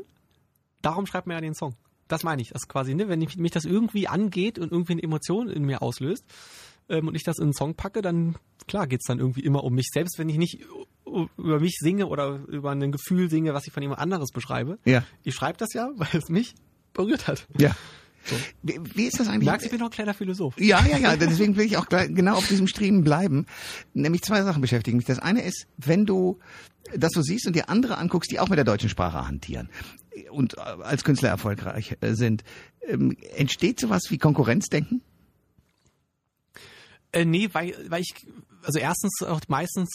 darum 0.82 1.06
schreibt 1.06 1.28
man 1.28 1.36
ja 1.36 1.42
den 1.42 1.54
Song. 1.54 1.76
Das 2.08 2.24
meine 2.24 2.42
ich. 2.42 2.50
Das 2.50 2.68
quasi, 2.68 2.94
ne, 2.94 3.10
wenn 3.10 3.22
ich, 3.22 3.38
mich 3.38 3.52
das 3.52 3.66
irgendwie 3.66 4.08
angeht 4.08 4.60
und 4.60 4.72
irgendwie 4.72 4.94
eine 4.94 5.04
Emotion 5.04 5.50
in 5.50 5.64
mir 5.64 5.82
auslöst 5.82 6.24
ähm, 6.90 7.08
und 7.08 7.16
ich 7.16 7.24
das 7.24 7.38
in 7.38 7.46
einen 7.46 7.54
Song 7.54 7.76
packe, 7.76 8.02
dann 8.02 8.36
klar 8.68 8.88
geht's 8.88 9.06
dann 9.08 9.20
irgendwie 9.20 9.42
immer 9.42 9.64
um 9.64 9.74
mich. 9.74 9.90
Selbst 9.92 10.20
wenn 10.20 10.30
ich 10.30 10.38
nicht 10.38 10.60
über 11.06 11.60
mich 11.60 11.78
singe 11.80 12.08
oder 12.08 12.42
über 12.48 12.72
ein 12.72 12.92
Gefühl 12.92 13.30
singe, 13.30 13.54
was 13.54 13.68
ich 13.68 13.74
von 13.74 13.82
jemand 13.82 14.02
anderes 14.02 14.32
beschreibe. 14.32 14.80
Ja. 14.86 15.04
Ich 15.24 15.36
schreibe 15.36 15.58
das 15.58 15.74
ja, 15.74 15.90
weil 15.96 16.10
es 16.14 16.30
mich 16.30 16.56
berührt 16.94 17.28
hat. 17.28 17.48
Ja. 17.58 17.76
Wie, 18.64 18.80
wie 18.96 19.04
ist 19.04 19.20
das 19.20 19.28
eigentlich? 19.28 19.46
Merkst 19.46 19.66
du, 19.66 19.68
ich 19.68 19.72
bin 19.72 19.80
noch 19.80 19.88
ein 19.88 19.92
kleiner 19.94 20.16
Philosoph. 20.16 20.60
Ja, 20.60 20.84
ja, 20.84 20.98
ja. 20.98 21.16
Deswegen 21.16 21.56
will 21.58 21.66
ich 21.66 21.78
auch 21.78 21.86
gleich 21.86 22.08
genau 22.14 22.38
auf 22.38 22.48
diesem 22.48 22.66
Streben 22.66 23.04
bleiben. 23.04 23.46
Nämlich 23.94 24.24
zwei 24.24 24.42
Sachen 24.42 24.62
beschäftigen 24.62 24.98
mich. 24.98 25.06
Das 25.06 25.20
eine 25.20 25.44
ist, 25.44 25.68
wenn 25.78 26.08
du 26.08 26.40
das 26.96 27.12
so 27.14 27.22
siehst 27.22 27.46
und 27.46 27.56
dir 27.56 27.70
andere 27.70 28.00
anguckst, 28.00 28.32
die 28.32 28.40
auch 28.40 28.50
mit 28.50 28.58
der 28.58 28.64
deutschen 28.64 28.90
Sprache 28.90 29.28
hantieren 29.28 29.70
und 30.30 30.58
äh, 30.58 30.62
als 30.62 31.04
Künstler 31.04 31.30
erfolgreich 31.30 31.98
äh, 32.02 32.14
sind, 32.14 32.44
ähm, 32.88 33.18
entsteht 33.36 33.80
sowas 33.80 34.04
wie 34.10 34.18
Konkurrenzdenken? 34.18 35.02
Äh, 37.12 37.26
nee, 37.26 37.50
weil, 37.54 37.76
weil 37.90 38.02
ich, 38.02 38.14
also 38.64 38.80
erstens 38.80 39.24
auch 39.24 39.42
meistens 39.48 39.90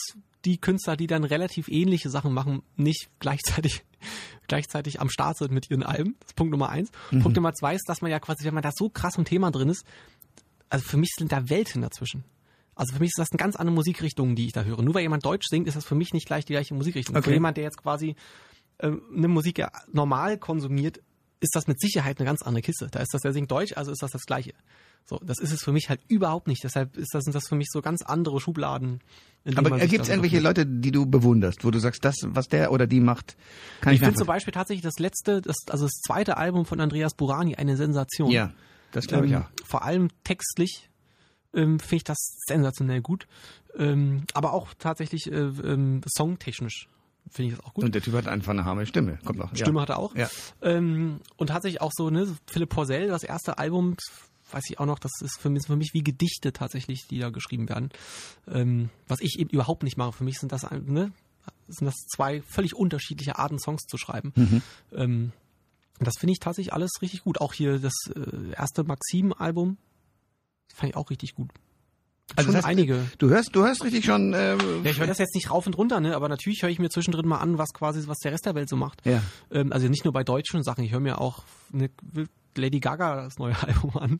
die 0.45 0.57
Künstler, 0.59 0.97
die 0.97 1.07
dann 1.07 1.23
relativ 1.23 1.67
ähnliche 1.67 2.09
Sachen 2.09 2.33
machen, 2.33 2.63
nicht 2.75 3.09
gleichzeitig, 3.19 3.83
gleichzeitig 4.47 4.99
am 4.99 5.09
Start 5.09 5.37
sind 5.37 5.51
mit 5.51 5.69
ihren 5.69 5.83
Alben. 5.83 6.15
Das 6.19 6.29
ist 6.29 6.35
Punkt 6.35 6.51
Nummer 6.51 6.69
eins. 6.69 6.89
Punkt 7.09 7.35
Nummer 7.35 7.53
zwei 7.53 7.75
ist, 7.75 7.87
dass 7.87 8.01
man 8.01 8.09
ja 8.09 8.19
quasi, 8.19 8.43
wenn 8.45 8.53
man 8.53 8.63
da 8.63 8.71
so 8.73 8.89
krass 8.89 9.17
im 9.17 9.25
Thema 9.25 9.51
drin 9.51 9.69
ist, 9.69 9.85
also 10.69 10.85
für 10.85 10.97
mich 10.97 11.11
sind 11.17 11.31
da 11.31 11.49
Welten 11.49 11.81
dazwischen. 11.81 12.23
Also 12.73 12.93
für 12.93 12.99
mich 13.01 13.09
ist 13.09 13.19
das 13.19 13.27
eine 13.31 13.37
ganz 13.37 13.55
andere 13.55 13.75
Musikrichtung, 13.75 14.35
die 14.35 14.47
ich 14.47 14.53
da 14.53 14.63
höre. 14.63 14.81
Nur 14.81 14.95
weil 14.95 15.01
jemand 15.01 15.25
Deutsch 15.25 15.45
singt, 15.49 15.67
ist 15.67 15.75
das 15.75 15.85
für 15.85 15.95
mich 15.95 16.13
nicht 16.13 16.25
gleich 16.25 16.45
die 16.45 16.53
gleiche 16.53 16.73
Musikrichtung. 16.73 17.15
Okay. 17.15 17.25
Für 17.25 17.33
jemand, 17.33 17.57
der 17.57 17.65
jetzt 17.65 17.77
quasi 17.77 18.15
ähm, 18.81 19.01
eine 19.15 19.27
Musik 19.27 19.59
ja 19.59 19.71
normal 19.91 20.37
konsumiert, 20.37 21.01
ist 21.39 21.55
das 21.55 21.67
mit 21.67 21.79
Sicherheit 21.79 22.19
eine 22.19 22.25
ganz 22.25 22.41
andere 22.41 22.61
Kiste. 22.61 22.87
Da 22.91 22.99
ist 22.99 23.13
das, 23.13 23.21
der 23.21 23.33
singt 23.33 23.51
Deutsch, 23.51 23.73
also 23.75 23.91
ist 23.91 24.03
das 24.03 24.11
das 24.11 24.25
Gleiche. 24.25 24.53
So, 25.05 25.19
das 25.23 25.39
ist 25.39 25.51
es 25.51 25.63
für 25.63 25.71
mich 25.71 25.89
halt 25.89 26.01
überhaupt 26.07 26.47
nicht. 26.47 26.63
Deshalb 26.63 26.95
ist 26.95 27.13
das, 27.13 27.23
sind 27.23 27.33
das 27.33 27.47
für 27.47 27.55
mich 27.55 27.67
so 27.71 27.81
ganz 27.81 28.03
andere 28.03 28.39
Schubladen. 28.39 29.01
in 29.43 29.57
Aber 29.57 29.79
gibt 29.79 30.03
es 30.03 30.09
irgendwelche. 30.09 30.39
Leute, 30.39 30.65
die 30.65 30.91
du 30.91 31.07
bewunderst, 31.07 31.65
wo 31.65 31.71
du 31.71 31.79
sagst, 31.79 32.05
das, 32.05 32.15
was 32.23 32.47
der 32.47 32.71
oder 32.71 32.85
die 32.85 32.99
macht, 32.99 33.35
kann 33.81 33.93
Ich 33.93 33.99
ich, 33.99 34.05
finde 34.05 34.19
zum? 34.19 34.27
Beispiel 34.27 34.53
tatsächlich 34.53 34.83
das 34.83 34.99
letzte, 34.99 35.41
das, 35.41 35.57
also 35.69 35.85
das 35.85 35.93
zweite 36.05 36.37
Album 36.37 36.65
von 36.65 36.79
Andreas 36.79 37.15
Burani 37.15 37.55
eine 37.55 37.77
Sensation. 37.77 38.29
Ja, 38.29 38.53
das 38.91 39.07
glaube 39.07 39.25
ich 39.25 39.31
ähm, 39.31 39.43
auch. 39.43 39.65
Vor 39.65 39.83
allem 39.83 40.09
textlich 40.23 40.89
ähm, 41.53 41.79
finde 41.79 41.95
ich 41.95 42.03
das 42.03 42.37
sensationell 42.45 43.01
gut. 43.01 43.27
Ähm, 43.75 44.25
aber 44.33 44.53
auch 44.53 44.73
tatsächlich 44.77 45.31
äh, 45.31 45.35
ähm, 45.35 46.01
songtechnisch 46.07 46.87
finde 47.29 47.51
ich 47.51 47.57
das 47.57 47.65
auch 47.65 47.73
gut. 47.73 47.83
Und 47.83 47.95
der 47.95 48.01
Typ 48.01 48.13
hat 48.13 48.27
einfach 48.27 48.51
eine 48.51 48.65
harme 48.65 48.85
Stimme. 48.85 49.19
Kommt 49.23 49.39
noch. 49.39 49.55
Stimme 49.55 49.77
ja. 49.77 49.81
hat 49.81 49.89
er 49.89 49.99
auch. 49.99 50.15
Ja. 50.15 50.29
Ähm, 50.61 51.19
und 51.37 51.47
tatsächlich 51.47 51.81
auch 51.81 51.91
so, 51.93 52.09
ne, 52.09 52.27
Philipp 52.47 52.69
Porzell, 52.69 53.07
das 53.07 53.23
erste 53.23 53.57
Album, 53.57 53.95
weiß 54.51 54.63
ich 54.69 54.79
auch 54.79 54.85
noch, 54.85 54.99
das 54.99 55.11
ist 55.21 55.39
für 55.39 55.49
mich, 55.49 55.65
für 55.65 55.75
mich 55.75 55.93
wie 55.93 56.03
Gedichte 56.03 56.53
tatsächlich, 56.53 57.07
die 57.09 57.19
da 57.19 57.29
geschrieben 57.29 57.69
werden. 57.69 57.89
Ähm, 58.47 58.89
was 59.07 59.21
ich 59.21 59.39
eben 59.39 59.49
überhaupt 59.49 59.83
nicht 59.83 59.97
mache. 59.97 60.13
Für 60.13 60.23
mich 60.23 60.39
sind 60.39 60.51
das, 60.51 60.69
ne, 60.69 61.11
sind 61.67 61.85
das 61.85 61.95
zwei 62.13 62.41
völlig 62.41 62.75
unterschiedliche 62.75 63.37
Arten, 63.37 63.59
Songs 63.59 63.83
zu 63.83 63.97
schreiben. 63.97 64.33
Mhm. 64.35 64.61
Ähm, 64.93 65.31
das 65.99 66.15
finde 66.17 66.33
ich 66.33 66.39
tatsächlich 66.39 66.73
alles 66.73 66.91
richtig 67.01 67.23
gut. 67.23 67.39
Auch 67.39 67.53
hier 67.53 67.79
das 67.79 67.93
äh, 68.13 68.53
erste 68.55 68.83
Maxim-Album 68.83 69.77
fand 70.73 70.89
ich 70.89 70.95
auch 70.95 71.09
richtig 71.09 71.35
gut. 71.35 71.51
Also 72.35 72.47
Schon 72.47 72.53
das 72.53 72.55
heißt, 72.63 72.65
einige. 72.67 73.05
Du 73.17 73.29
hörst, 73.29 73.55
du 73.55 73.63
hörst 73.63 73.83
richtig 73.83 74.05
schon. 74.05 74.33
Äh, 74.33 74.55
Ja, 74.83 74.91
ich 74.91 74.99
höre 74.99 75.07
das 75.07 75.17
jetzt 75.17 75.35
nicht 75.35 75.51
rauf 75.51 75.65
und 75.67 75.77
runter, 75.77 75.99
ne? 75.99 76.15
aber 76.15 76.29
natürlich 76.29 76.63
höre 76.63 76.69
ich 76.69 76.79
mir 76.79 76.89
zwischendrin 76.89 77.27
mal 77.27 77.39
an, 77.39 77.57
was 77.57 77.73
quasi, 77.73 78.07
was 78.07 78.19
der 78.19 78.31
Rest 78.31 78.45
der 78.45 78.55
Welt 78.55 78.69
so 78.69 78.75
macht. 78.75 79.05
Ja. 79.05 79.21
Ähm, 79.51 79.71
also 79.71 79.87
nicht 79.87 80.03
nur 80.05 80.13
bei 80.13 80.23
deutschen 80.23 80.63
Sachen, 80.63 80.83
ich 80.83 80.91
höre 80.91 80.99
mir 80.99 81.19
auch 81.19 81.43
ne, 81.71 81.89
Lady 82.55 82.79
Gaga 82.79 83.23
das 83.23 83.37
neue 83.37 83.55
Album 83.61 83.97
an. 83.97 84.19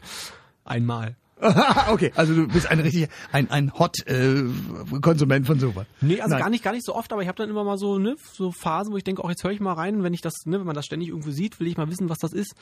Einmal. 0.65 1.15
okay, 1.89 2.11
also 2.15 2.35
du 2.35 2.47
bist 2.47 2.67
ein 2.67 2.79
richtig 2.79 3.09
ein 3.31 3.49
ein 3.49 3.73
Hot 3.73 4.05
äh, 4.05 4.43
Konsument 5.01 5.47
von 5.47 5.59
sowas. 5.59 5.87
Nee, 5.99 6.21
also 6.21 6.33
Nein. 6.33 6.39
gar 6.39 6.49
nicht, 6.51 6.63
gar 6.63 6.71
nicht 6.71 6.85
so 6.85 6.93
oft, 6.93 7.11
aber 7.11 7.23
ich 7.23 7.27
habe 7.27 7.37
dann 7.37 7.49
immer 7.49 7.63
mal 7.63 7.79
so, 7.79 7.97
ne, 7.97 8.15
so 8.33 8.51
Phasen, 8.51 8.93
wo 8.93 8.97
ich 8.97 9.03
denke, 9.03 9.23
auch 9.23 9.29
jetzt 9.29 9.43
höre 9.43 9.49
ich 9.51 9.59
mal 9.59 9.73
rein, 9.73 10.03
wenn 10.03 10.13
ich 10.13 10.21
das, 10.21 10.45
ne, 10.45 10.59
wenn 10.59 10.67
man 10.67 10.75
das 10.75 10.85
ständig 10.85 11.09
irgendwo 11.09 11.31
sieht, 11.31 11.59
will 11.59 11.65
ich 11.65 11.77
mal 11.77 11.89
wissen, 11.89 12.09
was 12.09 12.19
das 12.19 12.33
ist. 12.33 12.53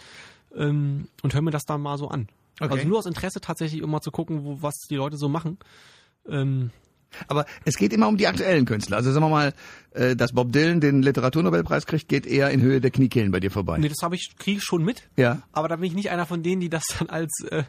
Ähm, 0.55 1.09
und 1.21 1.33
höre 1.33 1.41
mir 1.41 1.51
das 1.51 1.65
dann 1.65 1.81
mal 1.81 1.97
so 1.97 2.07
an. 2.07 2.29
Okay. 2.59 2.71
Also 2.73 2.87
nur 2.87 2.99
aus 2.99 3.05
Interesse 3.05 3.41
tatsächlich, 3.41 3.83
um 3.83 3.91
mal 3.91 4.01
zu 4.01 4.11
gucken, 4.11 4.43
wo, 4.43 4.61
was 4.61 4.75
die 4.89 4.95
Leute 4.95 5.17
so 5.17 5.29
machen. 5.29 5.57
Ähm, 6.27 6.71
Aber 7.27 7.45
es 7.65 7.75
geht 7.75 7.93
immer 7.93 8.07
um 8.07 8.17
die 8.17 8.27
aktuellen 8.27 8.65
Künstler. 8.65 8.97
Also 8.97 9.11
sagen 9.11 9.25
wir 9.25 9.29
mal, 9.29 9.53
äh, 9.91 10.15
dass 10.15 10.33
Bob 10.33 10.51
Dylan 10.51 10.79
den 10.79 11.01
Literaturnobelpreis 11.01 11.85
kriegt, 11.85 12.07
geht 12.07 12.25
eher 12.27 12.51
in 12.51 12.61
Höhe 12.61 12.81
der 12.81 12.91
Kniekehlen 12.91 13.31
bei 13.31 13.39
dir 13.39 13.51
vorbei. 13.51 13.77
nee, 13.77 13.89
das 13.89 14.01
habe 14.03 14.15
ich, 14.15 14.35
kriege 14.37 14.57
ich 14.57 14.63
schon 14.63 14.83
mit. 14.83 15.09
Ja. 15.15 15.41
Aber 15.51 15.67
da 15.67 15.77
bin 15.77 15.85
ich 15.85 15.93
nicht 15.93 16.11
einer 16.11 16.25
von 16.25 16.43
denen, 16.43 16.61
die 16.61 16.69
das 16.69 16.83
dann 16.99 17.09
als, 17.09 17.31
äh, 17.49 17.63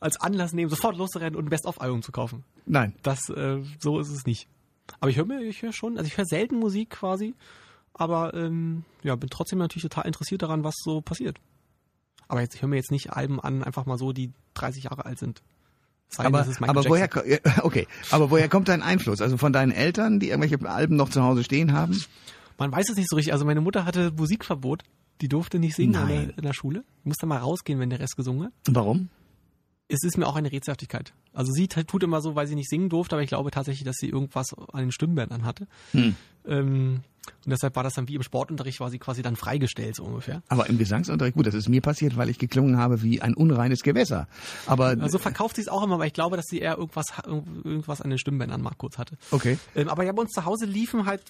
als 0.00 0.20
Anlass 0.20 0.52
nehmen, 0.52 0.70
sofort 0.70 0.96
loszurennen 0.96 1.36
und 1.36 1.46
ein 1.46 1.50
Best-of-Album 1.50 2.02
zu 2.02 2.12
kaufen. 2.12 2.44
Nein. 2.66 2.94
Das, 3.02 3.28
äh, 3.30 3.62
so 3.78 3.98
ist 3.98 4.10
es 4.10 4.26
nicht. 4.26 4.48
Aber 5.00 5.10
ich 5.10 5.16
höre 5.16 5.26
mir, 5.26 5.40
ich 5.40 5.62
höre 5.62 5.72
schon, 5.72 5.96
also 5.96 6.06
ich 6.06 6.16
höre 6.18 6.26
selten 6.26 6.56
Musik 6.56 6.90
quasi, 6.90 7.34
aber 7.94 8.34
ähm, 8.34 8.84
ja, 9.02 9.14
bin 9.16 9.30
trotzdem 9.30 9.58
natürlich 9.58 9.84
total 9.84 10.06
interessiert 10.06 10.42
daran, 10.42 10.64
was 10.64 10.74
so 10.76 11.00
passiert. 11.00 11.38
Aber 12.28 12.40
jetzt, 12.40 12.54
ich 12.54 12.62
höre 12.62 12.68
mir 12.68 12.76
jetzt 12.76 12.90
nicht 12.90 13.12
Alben 13.12 13.40
an, 13.40 13.62
einfach 13.62 13.86
mal 13.86 13.98
so, 13.98 14.12
die 14.12 14.32
30 14.54 14.84
Jahre 14.84 15.04
alt 15.04 15.18
sind. 15.18 15.42
Sei 16.08 16.24
Aber, 16.24 16.38
das 16.38 16.48
ist 16.48 16.60
Michael 16.60 16.78
aber 16.78 16.88
woher, 16.88 17.08
okay, 17.64 17.86
aber 18.10 18.30
woher 18.30 18.48
kommt 18.48 18.68
dein 18.68 18.82
Einfluss? 18.82 19.22
Also 19.22 19.38
von 19.38 19.52
deinen 19.52 19.72
Eltern, 19.72 20.20
die 20.20 20.28
irgendwelche 20.28 20.60
Alben 20.68 20.96
noch 20.96 21.08
zu 21.08 21.22
Hause 21.22 21.42
stehen 21.42 21.72
haben? 21.72 22.02
Man 22.58 22.70
weiß 22.70 22.90
es 22.90 22.96
nicht 22.96 23.08
so 23.08 23.16
richtig. 23.16 23.32
Also 23.32 23.44
meine 23.44 23.60
Mutter 23.60 23.84
hatte 23.84 24.12
Musikverbot. 24.12 24.82
Die 25.20 25.28
durfte 25.28 25.58
nicht 25.58 25.76
singen 25.76 25.94
in 25.94 26.08
der, 26.08 26.36
in 26.38 26.42
der 26.42 26.52
Schule. 26.52 26.84
Musste 27.04 27.26
mal 27.26 27.38
rausgehen, 27.38 27.78
wenn 27.78 27.90
der 27.90 28.00
Rest 28.00 28.16
gesungen 28.16 28.46
hat. 28.46 28.52
Warum? 28.68 29.08
Es 29.88 30.02
ist 30.02 30.18
mir 30.18 30.26
auch 30.26 30.36
eine 30.36 30.50
Rätselhaftigkeit. 30.50 31.12
Also 31.32 31.52
sie 31.52 31.68
tut 31.68 32.02
immer 32.02 32.20
so, 32.20 32.34
weil 32.34 32.46
sie 32.46 32.54
nicht 32.54 32.68
singen 32.68 32.88
durfte, 32.88 33.14
aber 33.16 33.22
ich 33.22 33.28
glaube 33.28 33.50
tatsächlich, 33.50 33.84
dass 33.84 33.96
sie 33.96 34.08
irgendwas 34.08 34.54
an 34.72 34.80
den 34.80 34.92
Stimmbändern 34.92 35.44
hatte. 35.44 35.66
Hm. 35.92 36.14
Ähm, 36.46 37.00
und 37.44 37.50
deshalb 37.50 37.76
war 37.76 37.84
das 37.84 37.94
dann 37.94 38.08
wie 38.08 38.16
im 38.16 38.22
Sportunterricht, 38.22 38.80
war 38.80 38.90
sie 38.90 38.98
quasi 38.98 39.22
dann 39.22 39.36
freigestellt, 39.36 39.96
so 39.96 40.04
ungefähr. 40.04 40.42
Aber 40.48 40.68
im 40.68 40.76
Gesangsunterricht, 40.76 41.36
gut, 41.36 41.46
das 41.46 41.54
ist 41.54 41.68
mir 41.68 41.80
passiert, 41.80 42.16
weil 42.16 42.28
ich 42.28 42.38
geklungen 42.38 42.78
habe 42.78 43.02
wie 43.02 43.22
ein 43.22 43.34
unreines 43.34 43.82
Gewässer. 43.82 44.26
Aber 44.66 44.96
Also 44.98 45.18
verkauft 45.18 45.56
sie 45.56 45.62
es 45.62 45.68
auch 45.68 45.82
immer, 45.84 45.94
aber 45.94 46.06
ich 46.06 46.12
glaube, 46.12 46.36
dass 46.36 46.46
sie 46.46 46.58
eher 46.58 46.78
irgendwas, 46.78 47.06
irgendwas 47.24 48.00
an 48.00 48.10
den 48.10 48.18
Stimmbändern 48.18 48.60
mal 48.60 48.74
kurz 48.76 48.98
hatte. 48.98 49.16
okay. 49.30 49.58
Ähm, 49.74 49.88
aber 49.88 50.04
ja, 50.04 50.12
bei 50.12 50.22
uns 50.22 50.32
zu 50.32 50.44
Hause 50.44 50.66
liefen 50.66 51.06
halt, 51.06 51.22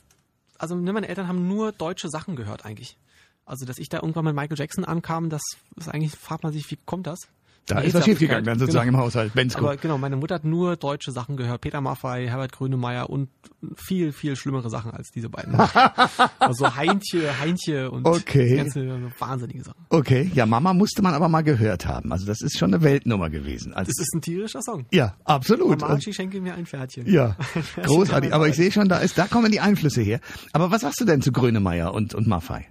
also 0.59 0.75
ne, 0.75 0.93
meine 0.93 1.09
Eltern 1.09 1.29
haben 1.29 1.47
nur 1.47 1.73
deutsche 1.73 2.09
Sachen 2.09 2.37
gehört 2.37 2.65
eigentlich. 2.65 2.97
Also, 3.45 3.67
dass 3.67 3.79
ich 3.79 3.89
da 3.89 3.99
irgendwann 3.99 4.25
mit 4.25 4.35
Michael 4.35 4.59
Jackson 4.59 4.85
ankam, 4.85 5.29
das 5.29 5.43
ist 5.77 5.89
eigentlich, 5.89 6.13
fragt 6.13 6.45
man 6.45 6.53
sich, 6.53 6.71
wie 6.71 6.79
kommt 6.87 7.07
das? 7.07 7.19
Da 7.67 7.77
Eine 7.77 7.87
ist 7.87 7.95
was 7.95 8.05
schiefgegangen 8.05 8.45
dann 8.45 8.59
sozusagen 8.59 8.87
Genau. 8.91 8.99
im 8.99 9.05
Haushalt. 9.05 9.35
Bensko. 9.35 9.61
Aber 9.65 9.77
genau, 9.77 9.97
meine 9.97 10.17
Mutter 10.17 10.35
hat 10.35 10.45
nur 10.45 10.75
deutsche 10.77 11.13
Sachen 11.13 11.37
gehört. 11.37 11.61
Peter 11.61 11.81
Maffay, 11.81 12.27
Herbert 12.27 12.51
Grönemeyer 12.53 13.09
und 13.09 13.29
viel, 13.77 14.11
viel 14.13 14.35
schlimmere 14.35 14.69
Sachen 14.69 14.91
als 14.91 15.13
diese 15.13 15.29
beiden. 15.29 15.55
also 16.41 16.75
Heintje, 16.75 17.39
Heintje 17.41 17.89
und 17.91 18.05
Okay. 18.07 18.57
ganze 18.57 19.01
wahnsinnige 19.19 19.63
Sachen. 19.63 19.85
Okay, 19.91 20.31
ja, 20.35 20.45
Mama 20.45 20.75
musste 20.75 21.03
man 21.03 21.15
aber 21.15 21.29
mal 21.29 21.43
gehört 21.43 21.87
haben. 21.87 22.11
Also 22.13 22.27
das 22.27 22.41
ist 22.41 22.59
schon 22.59 22.75
eine 22.75 22.83
Weltnummer 22.83 23.31
gewesen. 23.31 23.73
Also, 23.75 23.91
Das 23.91 24.01
ist 24.07 24.15
ein 24.15 24.23
tierischer 24.23 24.61
Song. 24.63 24.87
ja, 24.91 25.15
absolut. 25.25 25.81
Mama, 25.81 25.95
Und- 25.95 26.07
ich 26.07 26.17
schenke 26.17 26.41
mir 26.41 26.55
ein 26.55 26.67
Pferdchen. 26.67 27.07
Ja, 27.09 27.37
großartig. 27.85 28.35
Aber 28.35 28.49
ich 28.49 28.57
sehe 28.57 28.73
schon, 28.73 28.89
da 28.89 28.99
ist, 28.99 29.17
da 29.19 29.27
kommen 29.29 29.53
die 29.53 29.61
Einflüsse 29.61 30.03
her. 30.03 30.21
Aber 30.53 30.71
was 30.73 30.81
sagst 30.81 31.01
du 31.01 31.05
denn 31.05 31.23
zu 31.23 31.31
Grönemeyer 31.31 31.95
und, 31.95 32.13
und 32.15 32.27
Maffei? 32.27 32.67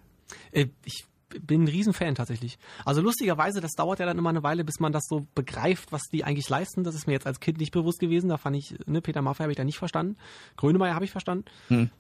Äh, 0.52 0.68
ich 0.84 1.06
bin 1.42 1.64
ein 1.64 1.68
Riesenfan 1.68 2.16
tatsächlich. 2.16 2.58
Also 2.86 3.02
lustigerweise, 3.02 3.62
das 3.62 3.72
dauert 3.72 4.00
ja 4.00 4.06
dann 4.06 4.18
immer 4.18 4.30
eine 4.30 4.44
Weile, 4.44 4.64
bis 4.64 4.80
man 4.80 4.92
das 4.92 5.04
so 5.08 5.26
begreift, 5.36 5.92
was 5.92 6.02
die 6.12 6.24
eigentlich 6.24 6.50
leisten. 6.50 6.84
Das 6.84 6.96
ist 6.96 7.08
mir 7.08 7.14
jetzt 7.14 7.28
als 7.28 7.40
Kind 7.40 7.60
nicht 7.60 7.72
bewusst 7.72 8.00
gewesen. 8.00 8.30
Da 8.30 8.38
fand 8.38 8.56
ich, 8.56 8.76
ne, 8.86 9.02
Peter 9.02 9.22
Maffay 9.22 9.44
habe 9.44 9.52
ich 9.52 9.58
da 9.58 9.64
nicht 9.64 9.78
verstanden. 9.80 10.18
Grönemeyer 10.58 10.96
habe 10.96 11.06
ich 11.06 11.12
verstanden. 11.12 11.46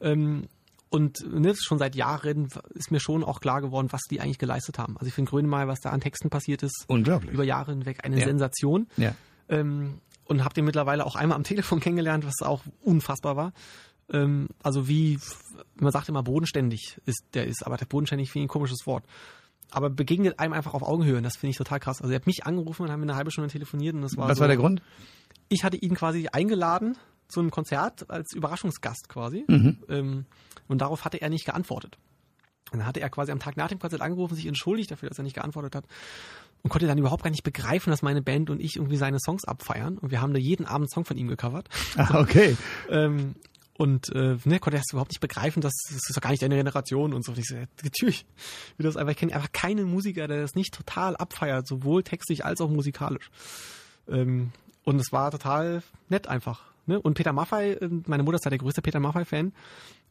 Ähm, 0.01 0.47
und 0.89 1.25
ne, 1.33 1.53
schon 1.55 1.77
seit 1.79 1.95
Jahren 1.95 2.49
ist 2.73 2.91
mir 2.91 2.99
schon 2.99 3.23
auch 3.23 3.39
klar 3.39 3.61
geworden, 3.61 3.87
was 3.91 4.01
die 4.09 4.19
eigentlich 4.19 4.39
geleistet 4.39 4.77
haben. 4.77 4.97
Also 4.97 5.07
ich 5.07 5.13
finde 5.13 5.29
Grönemeyer, 5.31 5.67
was 5.67 5.79
da 5.79 5.91
an 5.91 6.01
Texten 6.01 6.29
passiert 6.29 6.63
ist, 6.63 6.83
Unglaublich. 6.87 7.31
über 7.31 7.43
Jahre 7.45 7.71
hinweg 7.71 8.03
eine 8.03 8.19
Ja. 8.19 8.25
Sensation. 8.25 8.87
Ja. 8.97 9.15
Ähm, 9.47 9.99
und 10.25 10.43
habe 10.45 10.53
den 10.53 10.63
mittlerweile 10.65 11.05
auch 11.05 11.15
einmal 11.15 11.35
am 11.35 11.43
Telefon 11.43 11.79
kennengelernt, 11.81 12.25
was 12.25 12.41
auch 12.41 12.61
unfassbar 12.83 13.35
war. 13.35 13.53
Ähm, 14.11 14.49
also 14.61 14.87
wie, 14.87 15.19
man 15.75 15.91
sagt 15.91 16.09
immer 16.09 16.23
bodenständig 16.23 16.99
ist 17.05 17.23
der 17.33 17.47
ist, 17.47 17.65
aber 17.65 17.77
der 17.77 17.85
bodenständig 17.85 18.31
finde 18.31 18.43
ich 18.43 18.49
ein 18.49 18.53
komisches 18.53 18.85
Wort. 18.85 19.03
Aber 19.69 19.89
begegnet 19.89 20.39
einem 20.39 20.53
einfach 20.53 20.73
auf 20.73 20.83
Augenhöhe 20.83 21.17
und 21.17 21.23
das 21.23 21.37
finde 21.37 21.51
ich 21.51 21.57
total 21.57 21.79
krass. 21.79 22.01
Also 22.01 22.11
er 22.11 22.17
hat 22.17 22.27
mich 22.27 22.45
angerufen 22.45 22.83
und 22.83 22.91
haben 22.91 23.01
eine 23.01 23.15
halbe 23.15 23.31
Stunde 23.31 23.49
telefoniert 23.49 23.95
und 23.95 24.01
das 24.01 24.17
war 24.17 24.27
Was 24.27 24.37
so, 24.37 24.41
war 24.41 24.47
der 24.47 24.57
Grund? 24.57 24.81
ich 25.49 25.63
hatte 25.63 25.77
ihn 25.77 25.95
quasi 25.95 26.27
eingeladen 26.31 26.97
zu 27.27 27.39
einem 27.39 27.51
Konzert 27.51 28.09
als 28.09 28.33
Überraschungsgast 28.33 29.07
quasi. 29.09 29.45
Ähm, 29.89 30.25
und 30.67 30.81
darauf 30.81 31.05
hatte 31.05 31.21
er 31.21 31.29
nicht 31.29 31.45
geantwortet. 31.45 31.97
Und 32.71 32.79
dann 32.79 32.87
hatte 32.87 33.01
er 33.01 33.09
quasi 33.09 33.31
am 33.31 33.39
Tag 33.39 33.57
nach 33.57 33.67
dem 33.67 33.79
Konzert 33.79 34.01
angerufen, 34.01 34.35
sich 34.35 34.45
entschuldigt 34.45 34.91
dafür, 34.91 35.09
dass 35.09 35.17
er 35.17 35.23
nicht 35.23 35.35
geantwortet 35.35 35.75
hat. 35.75 35.85
Und 36.63 36.69
konnte 36.69 36.87
dann 36.87 36.97
überhaupt 36.97 37.23
gar 37.23 37.29
nicht 37.29 37.43
begreifen, 37.43 37.89
dass 37.89 38.01
meine 38.01 38.21
Band 38.21 38.49
und 38.49 38.61
ich 38.61 38.75
irgendwie 38.75 38.95
seine 38.95 39.19
Songs 39.19 39.45
abfeiern. 39.45 39.97
Und 39.97 40.11
wir 40.11 40.21
haben 40.21 40.33
da 40.33 40.39
jeden 40.39 40.65
Abend 40.65 40.85
einen 40.85 40.89
Song 40.89 41.05
von 41.05 41.17
ihm 41.17 41.27
gecovert. 41.27 41.69
Ah, 41.97 42.19
okay. 42.19 42.55
Ähm, 42.89 43.35
und 43.81 44.13
äh, 44.13 44.37
ne, 44.45 44.59
konnte 44.59 44.77
erst 44.77 44.93
überhaupt 44.93 45.09
nicht 45.09 45.21
begreifen, 45.21 45.59
dass 45.59 45.73
das 45.87 46.07
ist 46.07 46.15
doch 46.15 46.21
gar 46.21 46.29
nicht 46.29 46.43
deine 46.43 46.55
Generation 46.55 47.15
und 47.15 47.25
so. 47.25 47.31
Und 47.31 47.39
ich 47.39 47.47
so, 47.47 47.55
ja, 47.55 47.65
natürlich. 47.83 48.27
Wie 48.77 48.83
das 48.83 48.95
einfach, 48.95 49.09
ich 49.09 49.17
kenne 49.17 49.33
einfach 49.33 49.51
keinen 49.53 49.89
Musiker, 49.89 50.27
der 50.27 50.39
das 50.39 50.53
nicht 50.53 50.71
total 50.71 51.17
abfeiert, 51.17 51.67
sowohl 51.67 52.03
textlich 52.03 52.45
als 52.45 52.61
auch 52.61 52.69
musikalisch. 52.69 53.31
Ähm, 54.07 54.51
und 54.83 54.99
es 54.99 55.11
war 55.11 55.31
total 55.31 55.81
nett 56.09 56.27
einfach. 56.27 56.61
Ne? 56.85 57.01
Und 57.01 57.15
Peter 57.15 57.33
Maffay, 57.33 57.71
äh, 57.71 57.89
meine 58.05 58.21
Mutter 58.21 58.35
ist 58.35 58.45
ja 58.45 58.49
der 58.49 58.59
größte 58.59 58.83
Peter 58.83 58.99
Maffay-Fan. 58.99 59.51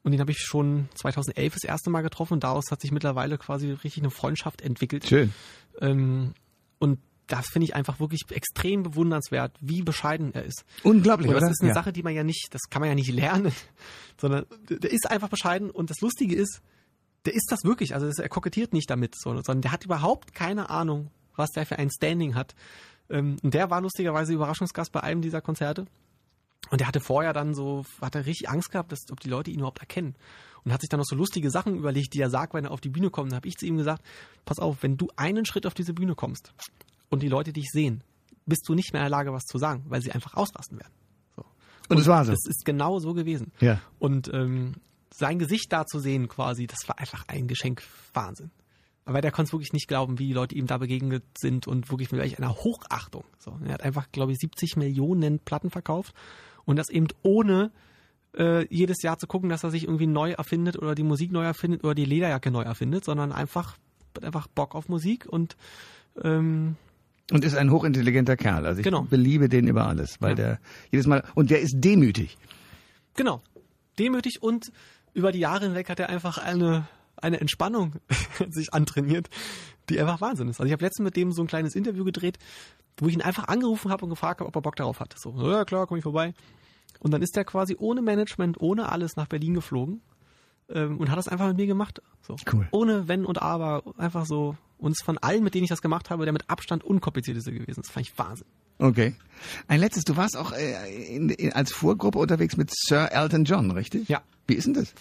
Und 0.03 0.11
den 0.11 0.21
habe 0.21 0.33
ich 0.33 0.39
schon 0.41 0.89
2011 0.97 1.55
das 1.55 1.63
erste 1.63 1.91
Mal 1.91 2.03
getroffen. 2.03 2.35
Und 2.35 2.43
daraus 2.43 2.73
hat 2.73 2.81
sich 2.81 2.91
mittlerweile 2.91 3.39
quasi 3.39 3.71
richtig 3.71 4.03
eine 4.03 4.11
Freundschaft 4.11 4.63
entwickelt. 4.63 5.07
Schön. 5.07 5.33
Ähm, 5.81 6.35
und 6.81 6.99
das 7.31 7.47
finde 7.49 7.65
ich 7.65 7.75
einfach 7.75 8.01
wirklich 8.01 8.23
extrem 8.31 8.83
bewundernswert, 8.83 9.57
wie 9.61 9.83
bescheiden 9.83 10.35
er 10.35 10.45
ist. 10.45 10.65
Unglaublich, 10.83 11.29
Und 11.29 11.35
das 11.35 11.45
oder? 11.45 11.53
ist 11.53 11.61
eine 11.61 11.69
ja. 11.71 11.75
Sache, 11.75 11.93
die 11.93 12.03
man 12.03 12.15
ja 12.15 12.25
nicht, 12.25 12.49
das 12.51 12.63
kann 12.71 12.81
man 12.81 12.89
ja 12.89 12.95
nicht 12.95 13.13
lernen, 13.13 13.53
sondern 14.21 14.47
der 14.69 14.91
ist 14.91 15.09
einfach 15.09 15.29
bescheiden 15.29 15.71
und 15.71 15.91
das 15.91 16.01
Lustige 16.01 16.35
ist, 16.35 16.61
der 17.27 17.35
ist 17.35 17.47
das 17.51 17.65
wirklich, 17.65 17.95
also 17.95 18.07
er 18.07 18.29
kokettiert 18.29 18.73
nicht 18.73 18.91
damit, 18.91 19.15
so, 19.17 19.31
sondern 19.31 19.63
der 19.63 19.73
hat 19.73 19.85
überhaupt 19.85 20.35
keine 20.35 20.71
Ahnung, 20.71 21.11
was 21.37 21.51
der 21.51 21.67
für 21.67 21.79
ein 21.79 21.91
Standing 21.91 22.35
hat. 22.35 22.55
Ähm, 23.09 23.37
und 23.43 23.55
der 23.55 23.71
war 23.71 23.81
lustigerweise 23.81 24.33
Überraschungsgast 24.33 24.91
bei 24.91 25.03
einem 25.03 25.23
dieser 25.23 25.41
Konzerte. 25.41 25.87
Und 26.71 26.81
der 26.81 26.89
hatte 26.89 27.01
vorher 27.01 27.33
dann 27.33 27.55
so, 27.55 27.85
hat 28.01 28.15
er 28.15 28.27
richtig 28.27 28.49
Angst 28.49 28.71
gehabt, 28.71 28.93
dass, 28.93 29.01
ob 29.11 29.21
die 29.21 29.29
Leute 29.29 29.51
ihn 29.51 29.59
überhaupt 29.59 29.81
erkennen. 29.81 30.15
Und 30.65 30.73
hat 30.73 30.81
sich 30.81 30.91
dann 30.91 30.99
noch 30.99 31.07
so 31.07 31.17
lustige 31.17 31.51
Sachen 31.51 31.77
überlegt, 31.77 32.13
die 32.15 32.21
er 32.21 32.31
sagt, 32.31 32.55
wenn 32.55 32.67
er 32.67 32.71
auf 32.71 32.81
die 32.81 32.91
Bühne 32.91 33.11
kommt. 33.11 33.33
Dann 33.33 33.37
habe 33.37 33.49
ich 33.49 33.57
zu 33.57 33.67
ihm 33.67 33.77
gesagt, 33.77 34.03
pass 34.45 34.59
auf, 34.59 34.83
wenn 34.83 34.97
du 34.97 35.09
einen 35.17 35.47
Schritt 35.47 35.67
auf 35.67 35.75
diese 35.75 35.95
Bühne 35.95 36.15
kommst 36.15 36.53
und 37.11 37.23
die 37.23 37.29
Leute 37.29 37.53
dich 37.53 37.69
sehen, 37.71 38.03
bist 38.47 38.69
du 38.69 38.75
nicht 38.75 38.93
mehr 38.93 39.03
in 39.03 39.05
der 39.05 39.11
Lage, 39.11 39.33
was 39.33 39.45
zu 39.45 39.59
sagen, 39.59 39.85
weil 39.89 40.01
sie 40.01 40.13
einfach 40.13 40.35
ausrasten 40.35 40.79
werden. 40.79 40.93
So. 41.37 41.45
Und 41.89 41.99
es 41.99 42.07
war 42.07 42.25
so. 42.25 42.33
Das 42.33 42.47
ist 42.47 42.65
genau 42.65 42.99
so 42.99 43.13
gewesen. 43.13 43.53
Ja. 43.61 43.81
Und 43.99 44.33
ähm, 44.33 44.77
sein 45.13 45.39
Gesicht 45.39 45.73
da 45.73 45.85
zu 45.87 45.99
sehen 45.99 46.29
quasi, 46.29 46.67
das 46.67 46.89
war 46.89 46.99
einfach 46.99 47.25
ein 47.29 47.47
Geschenk 47.49 47.83
Wahnsinn. 48.15 48.51
Aber 49.05 49.21
der 49.21 49.33
konnte 49.33 49.49
es 49.49 49.53
wirklich 49.53 49.73
nicht 49.73 49.89
glauben, 49.89 50.19
wie 50.19 50.29
die 50.29 50.33
Leute 50.33 50.55
ihm 50.55 50.67
da 50.67 50.79
begegnet 50.79 51.25
sind 51.37 51.67
und 51.67 51.91
wirklich 51.91 52.13
mit 52.13 52.21
welch 52.21 52.39
einer 52.39 52.55
Hochachtung. 52.55 53.25
So, 53.39 53.59
er 53.65 53.75
hat 53.75 53.83
einfach, 53.83 54.11
glaube 54.13 54.33
ich, 54.33 54.39
70 54.39 54.77
Millionen 54.77 55.41
Platten 55.41 55.71
verkauft 55.71 56.15
und 56.65 56.77
das 56.77 56.91
eben 56.91 57.09
ohne 57.23 57.73
äh, 58.37 58.67
jedes 58.73 59.03
Jahr 59.03 59.19
zu 59.19 59.27
gucken, 59.27 59.49
dass 59.49 59.65
er 59.65 59.71
sich 59.71 59.85
irgendwie 59.85 60.07
neu 60.07 60.33
erfindet 60.33 60.79
oder 60.79 60.95
die 60.95 61.03
Musik 61.03 61.33
neu 61.33 61.43
erfindet 61.43 61.83
oder 61.83 61.95
die 61.95 62.05
Lederjacke 62.05 62.51
neu 62.51 62.63
erfindet, 62.63 63.05
sondern 63.05 63.33
einfach 63.33 63.77
einfach 64.23 64.47
Bock 64.49 64.75
auf 64.75 64.89
Musik 64.89 65.27
und 65.27 65.57
ähm, 66.23 66.77
Und 67.33 67.45
ist 67.45 67.55
ein 67.57 67.71
hochintelligenter 67.71 68.37
Kerl. 68.37 68.67
Also 68.67 68.81
ich 68.81 68.85
Genau. 68.85 69.03
beliebe 69.03 69.49
den 69.49 69.67
über 69.69 69.87
alles, 69.87 70.17
weil 70.21 70.31
Ja. 70.31 70.35
der 70.37 70.61
jedes 70.91 71.07
Mal 71.07 71.23
und 71.35 71.51
der 71.51 71.61
ist 71.61 71.75
demütig. 71.79 72.37
Genau. 73.17 73.43
Demütig 73.99 74.43
und 74.43 74.73
über 75.15 75.33
die 75.33 75.41
Jahre 75.41 75.65
hinweg 75.67 75.89
hat 75.89 76.01
er 76.01 76.09
einfach 76.09 76.39
eine, 76.39 76.87
eine 77.17 77.41
Entspannung 77.41 77.95
sich 78.51 78.73
antrainiert, 78.73 79.29
die 79.89 80.01
einfach 80.01 80.21
Wahnsinn 80.21 80.49
ist. 80.49 80.61
Also 80.61 80.67
ich 80.67 80.73
habe 80.73 80.85
letztens 80.85 81.05
mit 81.05 81.17
dem 81.17 81.33
so 81.33 81.43
ein 81.43 81.47
kleines 81.49 81.75
Interview 81.75 82.05
gedreht, 82.05 82.39
wo 82.97 83.09
ich 83.09 83.15
ihn 83.15 83.23
einfach 83.23 83.49
angerufen 83.49 83.91
habe 83.91 84.05
und 84.05 84.11
gefragt 84.11 84.41
habe, 84.41 84.49
ob 84.49 84.57
er 84.57 84.63
Bock 84.63 84.77
darauf 84.77 85.01
hat. 85.01 85.15
So, 85.19 85.35
ja 85.51 85.65
klar, 85.65 85.87
komm 85.87 85.99
ich 85.99 86.03
vorbei. 86.05 86.35
Und 87.01 87.13
dann 87.13 87.23
ist 87.23 87.37
er 87.37 87.45
quasi 87.45 87.77
ohne 87.79 88.03
Management, 88.03 88.61
ohne 88.61 88.91
alles 88.91 89.17
nach 89.17 89.27
Berlin 89.27 89.55
geflogen 89.55 90.01
ähm, 90.73 90.99
und 90.99 91.11
hat 91.11 91.19
das 91.19 91.29
einfach 91.29 91.49
mit 91.49 91.57
mir 91.57 91.67
gemacht. 91.67 92.01
So. 92.23 92.37
Cool. 92.53 92.69
Ohne 92.71 93.09
Wenn 93.09 93.25
und 93.25 93.41
Aber, 93.43 93.83
einfach 93.99 94.27
so. 94.27 94.57
Und 94.79 94.97
von 95.03 95.19
allen, 95.19 95.45
mit 95.45 95.55
denen 95.55 95.65
ich 95.65 95.71
das 95.71 95.83
gemacht 95.83 96.09
habe, 96.09 96.25
der 96.25 96.33
mit 96.33 96.49
Abstand 96.49 96.85
unkomplizierteste 96.85 97.53
gewesen. 97.53 97.83
Das 97.83 97.91
fand 97.91 98.07
ich 98.07 98.19
Wahnsinn. 98.19 98.47
Okay. 98.79 99.15
Ein 99.69 99.81
letztes, 99.81 100.05
du 100.05 100.17
warst 100.17 100.37
auch 100.39 100.53
äh, 100.53 101.15
in, 101.15 101.29
in, 101.29 101.53
als 101.53 101.71
Vorgruppe 101.73 102.19
unterwegs 102.19 102.57
mit 102.57 102.71
Sir 102.75 103.13
Elton 103.13 103.45
John, 103.45 103.71
richtig? 103.73 104.09
Ja. 104.09 104.23
Wie 104.47 104.55
ist 104.55 104.67
denn 104.67 104.75
das? 104.75 104.95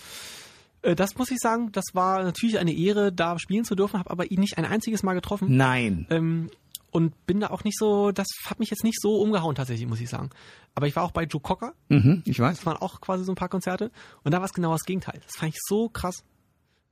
Äh, 0.81 0.95
Das 0.95 1.15
muss 1.17 1.31
ich 1.31 1.37
sagen, 1.39 1.71
das 1.71 1.85
war 1.93 2.23
natürlich 2.23 2.59
eine 2.59 2.73
Ehre, 2.73 3.13
da 3.13 3.39
spielen 3.39 3.63
zu 3.63 3.75
dürfen, 3.75 3.97
habe 3.99 4.11
aber 4.11 4.29
ihn 4.31 4.41
nicht 4.41 4.57
ein 4.57 4.65
einziges 4.65 5.01
Mal 5.01 5.13
getroffen. 5.13 5.55
Nein. 5.55 6.05
Ähm, 6.09 6.49
und 6.91 7.25
bin 7.25 7.39
da 7.39 7.49
auch 7.51 7.63
nicht 7.63 7.77
so, 7.77 8.11
das 8.11 8.27
hat 8.45 8.59
mich 8.59 8.69
jetzt 8.69 8.83
nicht 8.83 8.99
so 9.01 9.17
umgehauen 9.21 9.55
tatsächlich, 9.55 9.87
muss 9.87 9.99
ich 10.01 10.09
sagen. 10.09 10.29
Aber 10.75 10.87
ich 10.87 10.95
war 10.95 11.03
auch 11.03 11.11
bei 11.11 11.23
Joe 11.23 11.41
Cocker, 11.41 11.73
Mhm, 11.89 12.23
ich 12.25 12.39
weiß. 12.39 12.57
das 12.57 12.65
waren 12.65 12.77
auch 12.77 13.01
quasi 13.01 13.23
so 13.23 13.31
ein 13.31 13.35
paar 13.35 13.49
Konzerte 13.49 13.91
und 14.23 14.31
da 14.33 14.37
war 14.39 14.45
es 14.45 14.53
genau 14.53 14.71
das 14.71 14.83
Gegenteil. 14.83 15.19
Das 15.25 15.35
fand 15.37 15.53
ich 15.53 15.59
so 15.67 15.89
krass. 15.89 16.23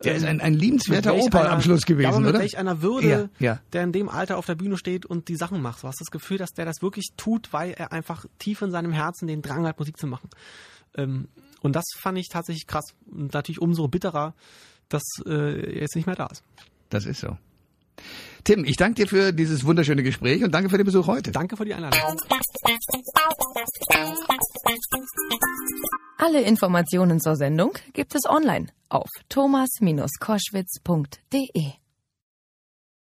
Der 0.04 0.14
ist 0.16 0.26
ein, 0.26 0.42
ein 0.42 0.54
liebenswerter 0.54 1.16
Opa 1.16 1.40
einer- 1.42 1.52
am 1.54 1.62
Schluss 1.62 1.82
ja, 1.82 1.88
gewesen, 1.88 2.08
aber 2.10 2.20
mit 2.20 2.30
oder? 2.30 2.40
welch 2.40 2.58
einer 2.60 2.84
Würde, 2.84 3.32
Ja, 3.40 3.54
ja. 3.54 3.60
der 3.74 3.84
in 3.84 3.92
dem 3.92 4.10
Alter 4.10 4.38
auf 4.38 4.46
der 4.46 4.54
Bühne 4.54 4.78
steht 4.78 5.08
und 5.08 5.28
die 5.28 5.36
Sachen 5.36 5.60
macht. 5.60 5.82
Du 5.82 5.88
hast 5.88 6.00
das 6.00 6.12
Gefühl, 6.12 6.38
dass 6.38 6.52
der 6.52 6.66
das 6.66 6.84
wirklich 6.84 7.14
tut, 7.18 7.52
weil 7.52 7.72
er 7.72 7.92
einfach 7.92 8.26
tief 8.38 8.62
in 8.62 8.70
seinem 8.70 8.92
Herzen 8.92 9.28
den 9.28 9.42
Drang 9.42 9.66
hat, 9.66 9.80
Musik 9.80 9.98
zu 9.98 10.06
machen. 10.06 10.30
Ähm, 10.96 11.30
und 11.62 11.76
das 11.76 11.86
fand 11.98 12.20
ich 12.20 12.28
tatsächlich 12.30 12.68
krass. 12.68 12.94
Und 13.10 13.34
natürlich 13.34 13.60
umso 13.60 13.88
bitterer, 13.88 14.36
dass 14.88 15.02
äh, 15.26 15.32
er 15.32 15.82
jetzt 15.82 15.96
nicht 15.96 16.06
mehr 16.06 16.16
da 16.16 16.28
ist. 16.28 16.44
Das 16.90 17.06
ist 17.08 17.20
so. 17.22 17.36
Tim, 18.44 18.64
ich 18.64 18.78
danke 18.78 19.04
dir 19.04 19.08
für 19.08 19.34
dieses 19.34 19.66
wunderschöne 19.66 20.04
Gespräch 20.04 20.44
und 20.44 20.54
danke 20.54 20.70
für 20.70 20.78
den 20.78 20.86
Besuch 20.86 21.08
heute. 21.08 21.32
Danke 21.32 21.58
für 21.58 21.66
die 21.66 21.74
Einladung. 21.74 22.00
Alle 26.18 26.42
Informationen 26.42 27.20
zur 27.20 27.36
Sendung 27.36 27.74
gibt 27.94 28.14
es 28.16 28.26
online 28.26 28.68
auf 28.90 29.10
thomas-koschwitz.de. 29.30 31.87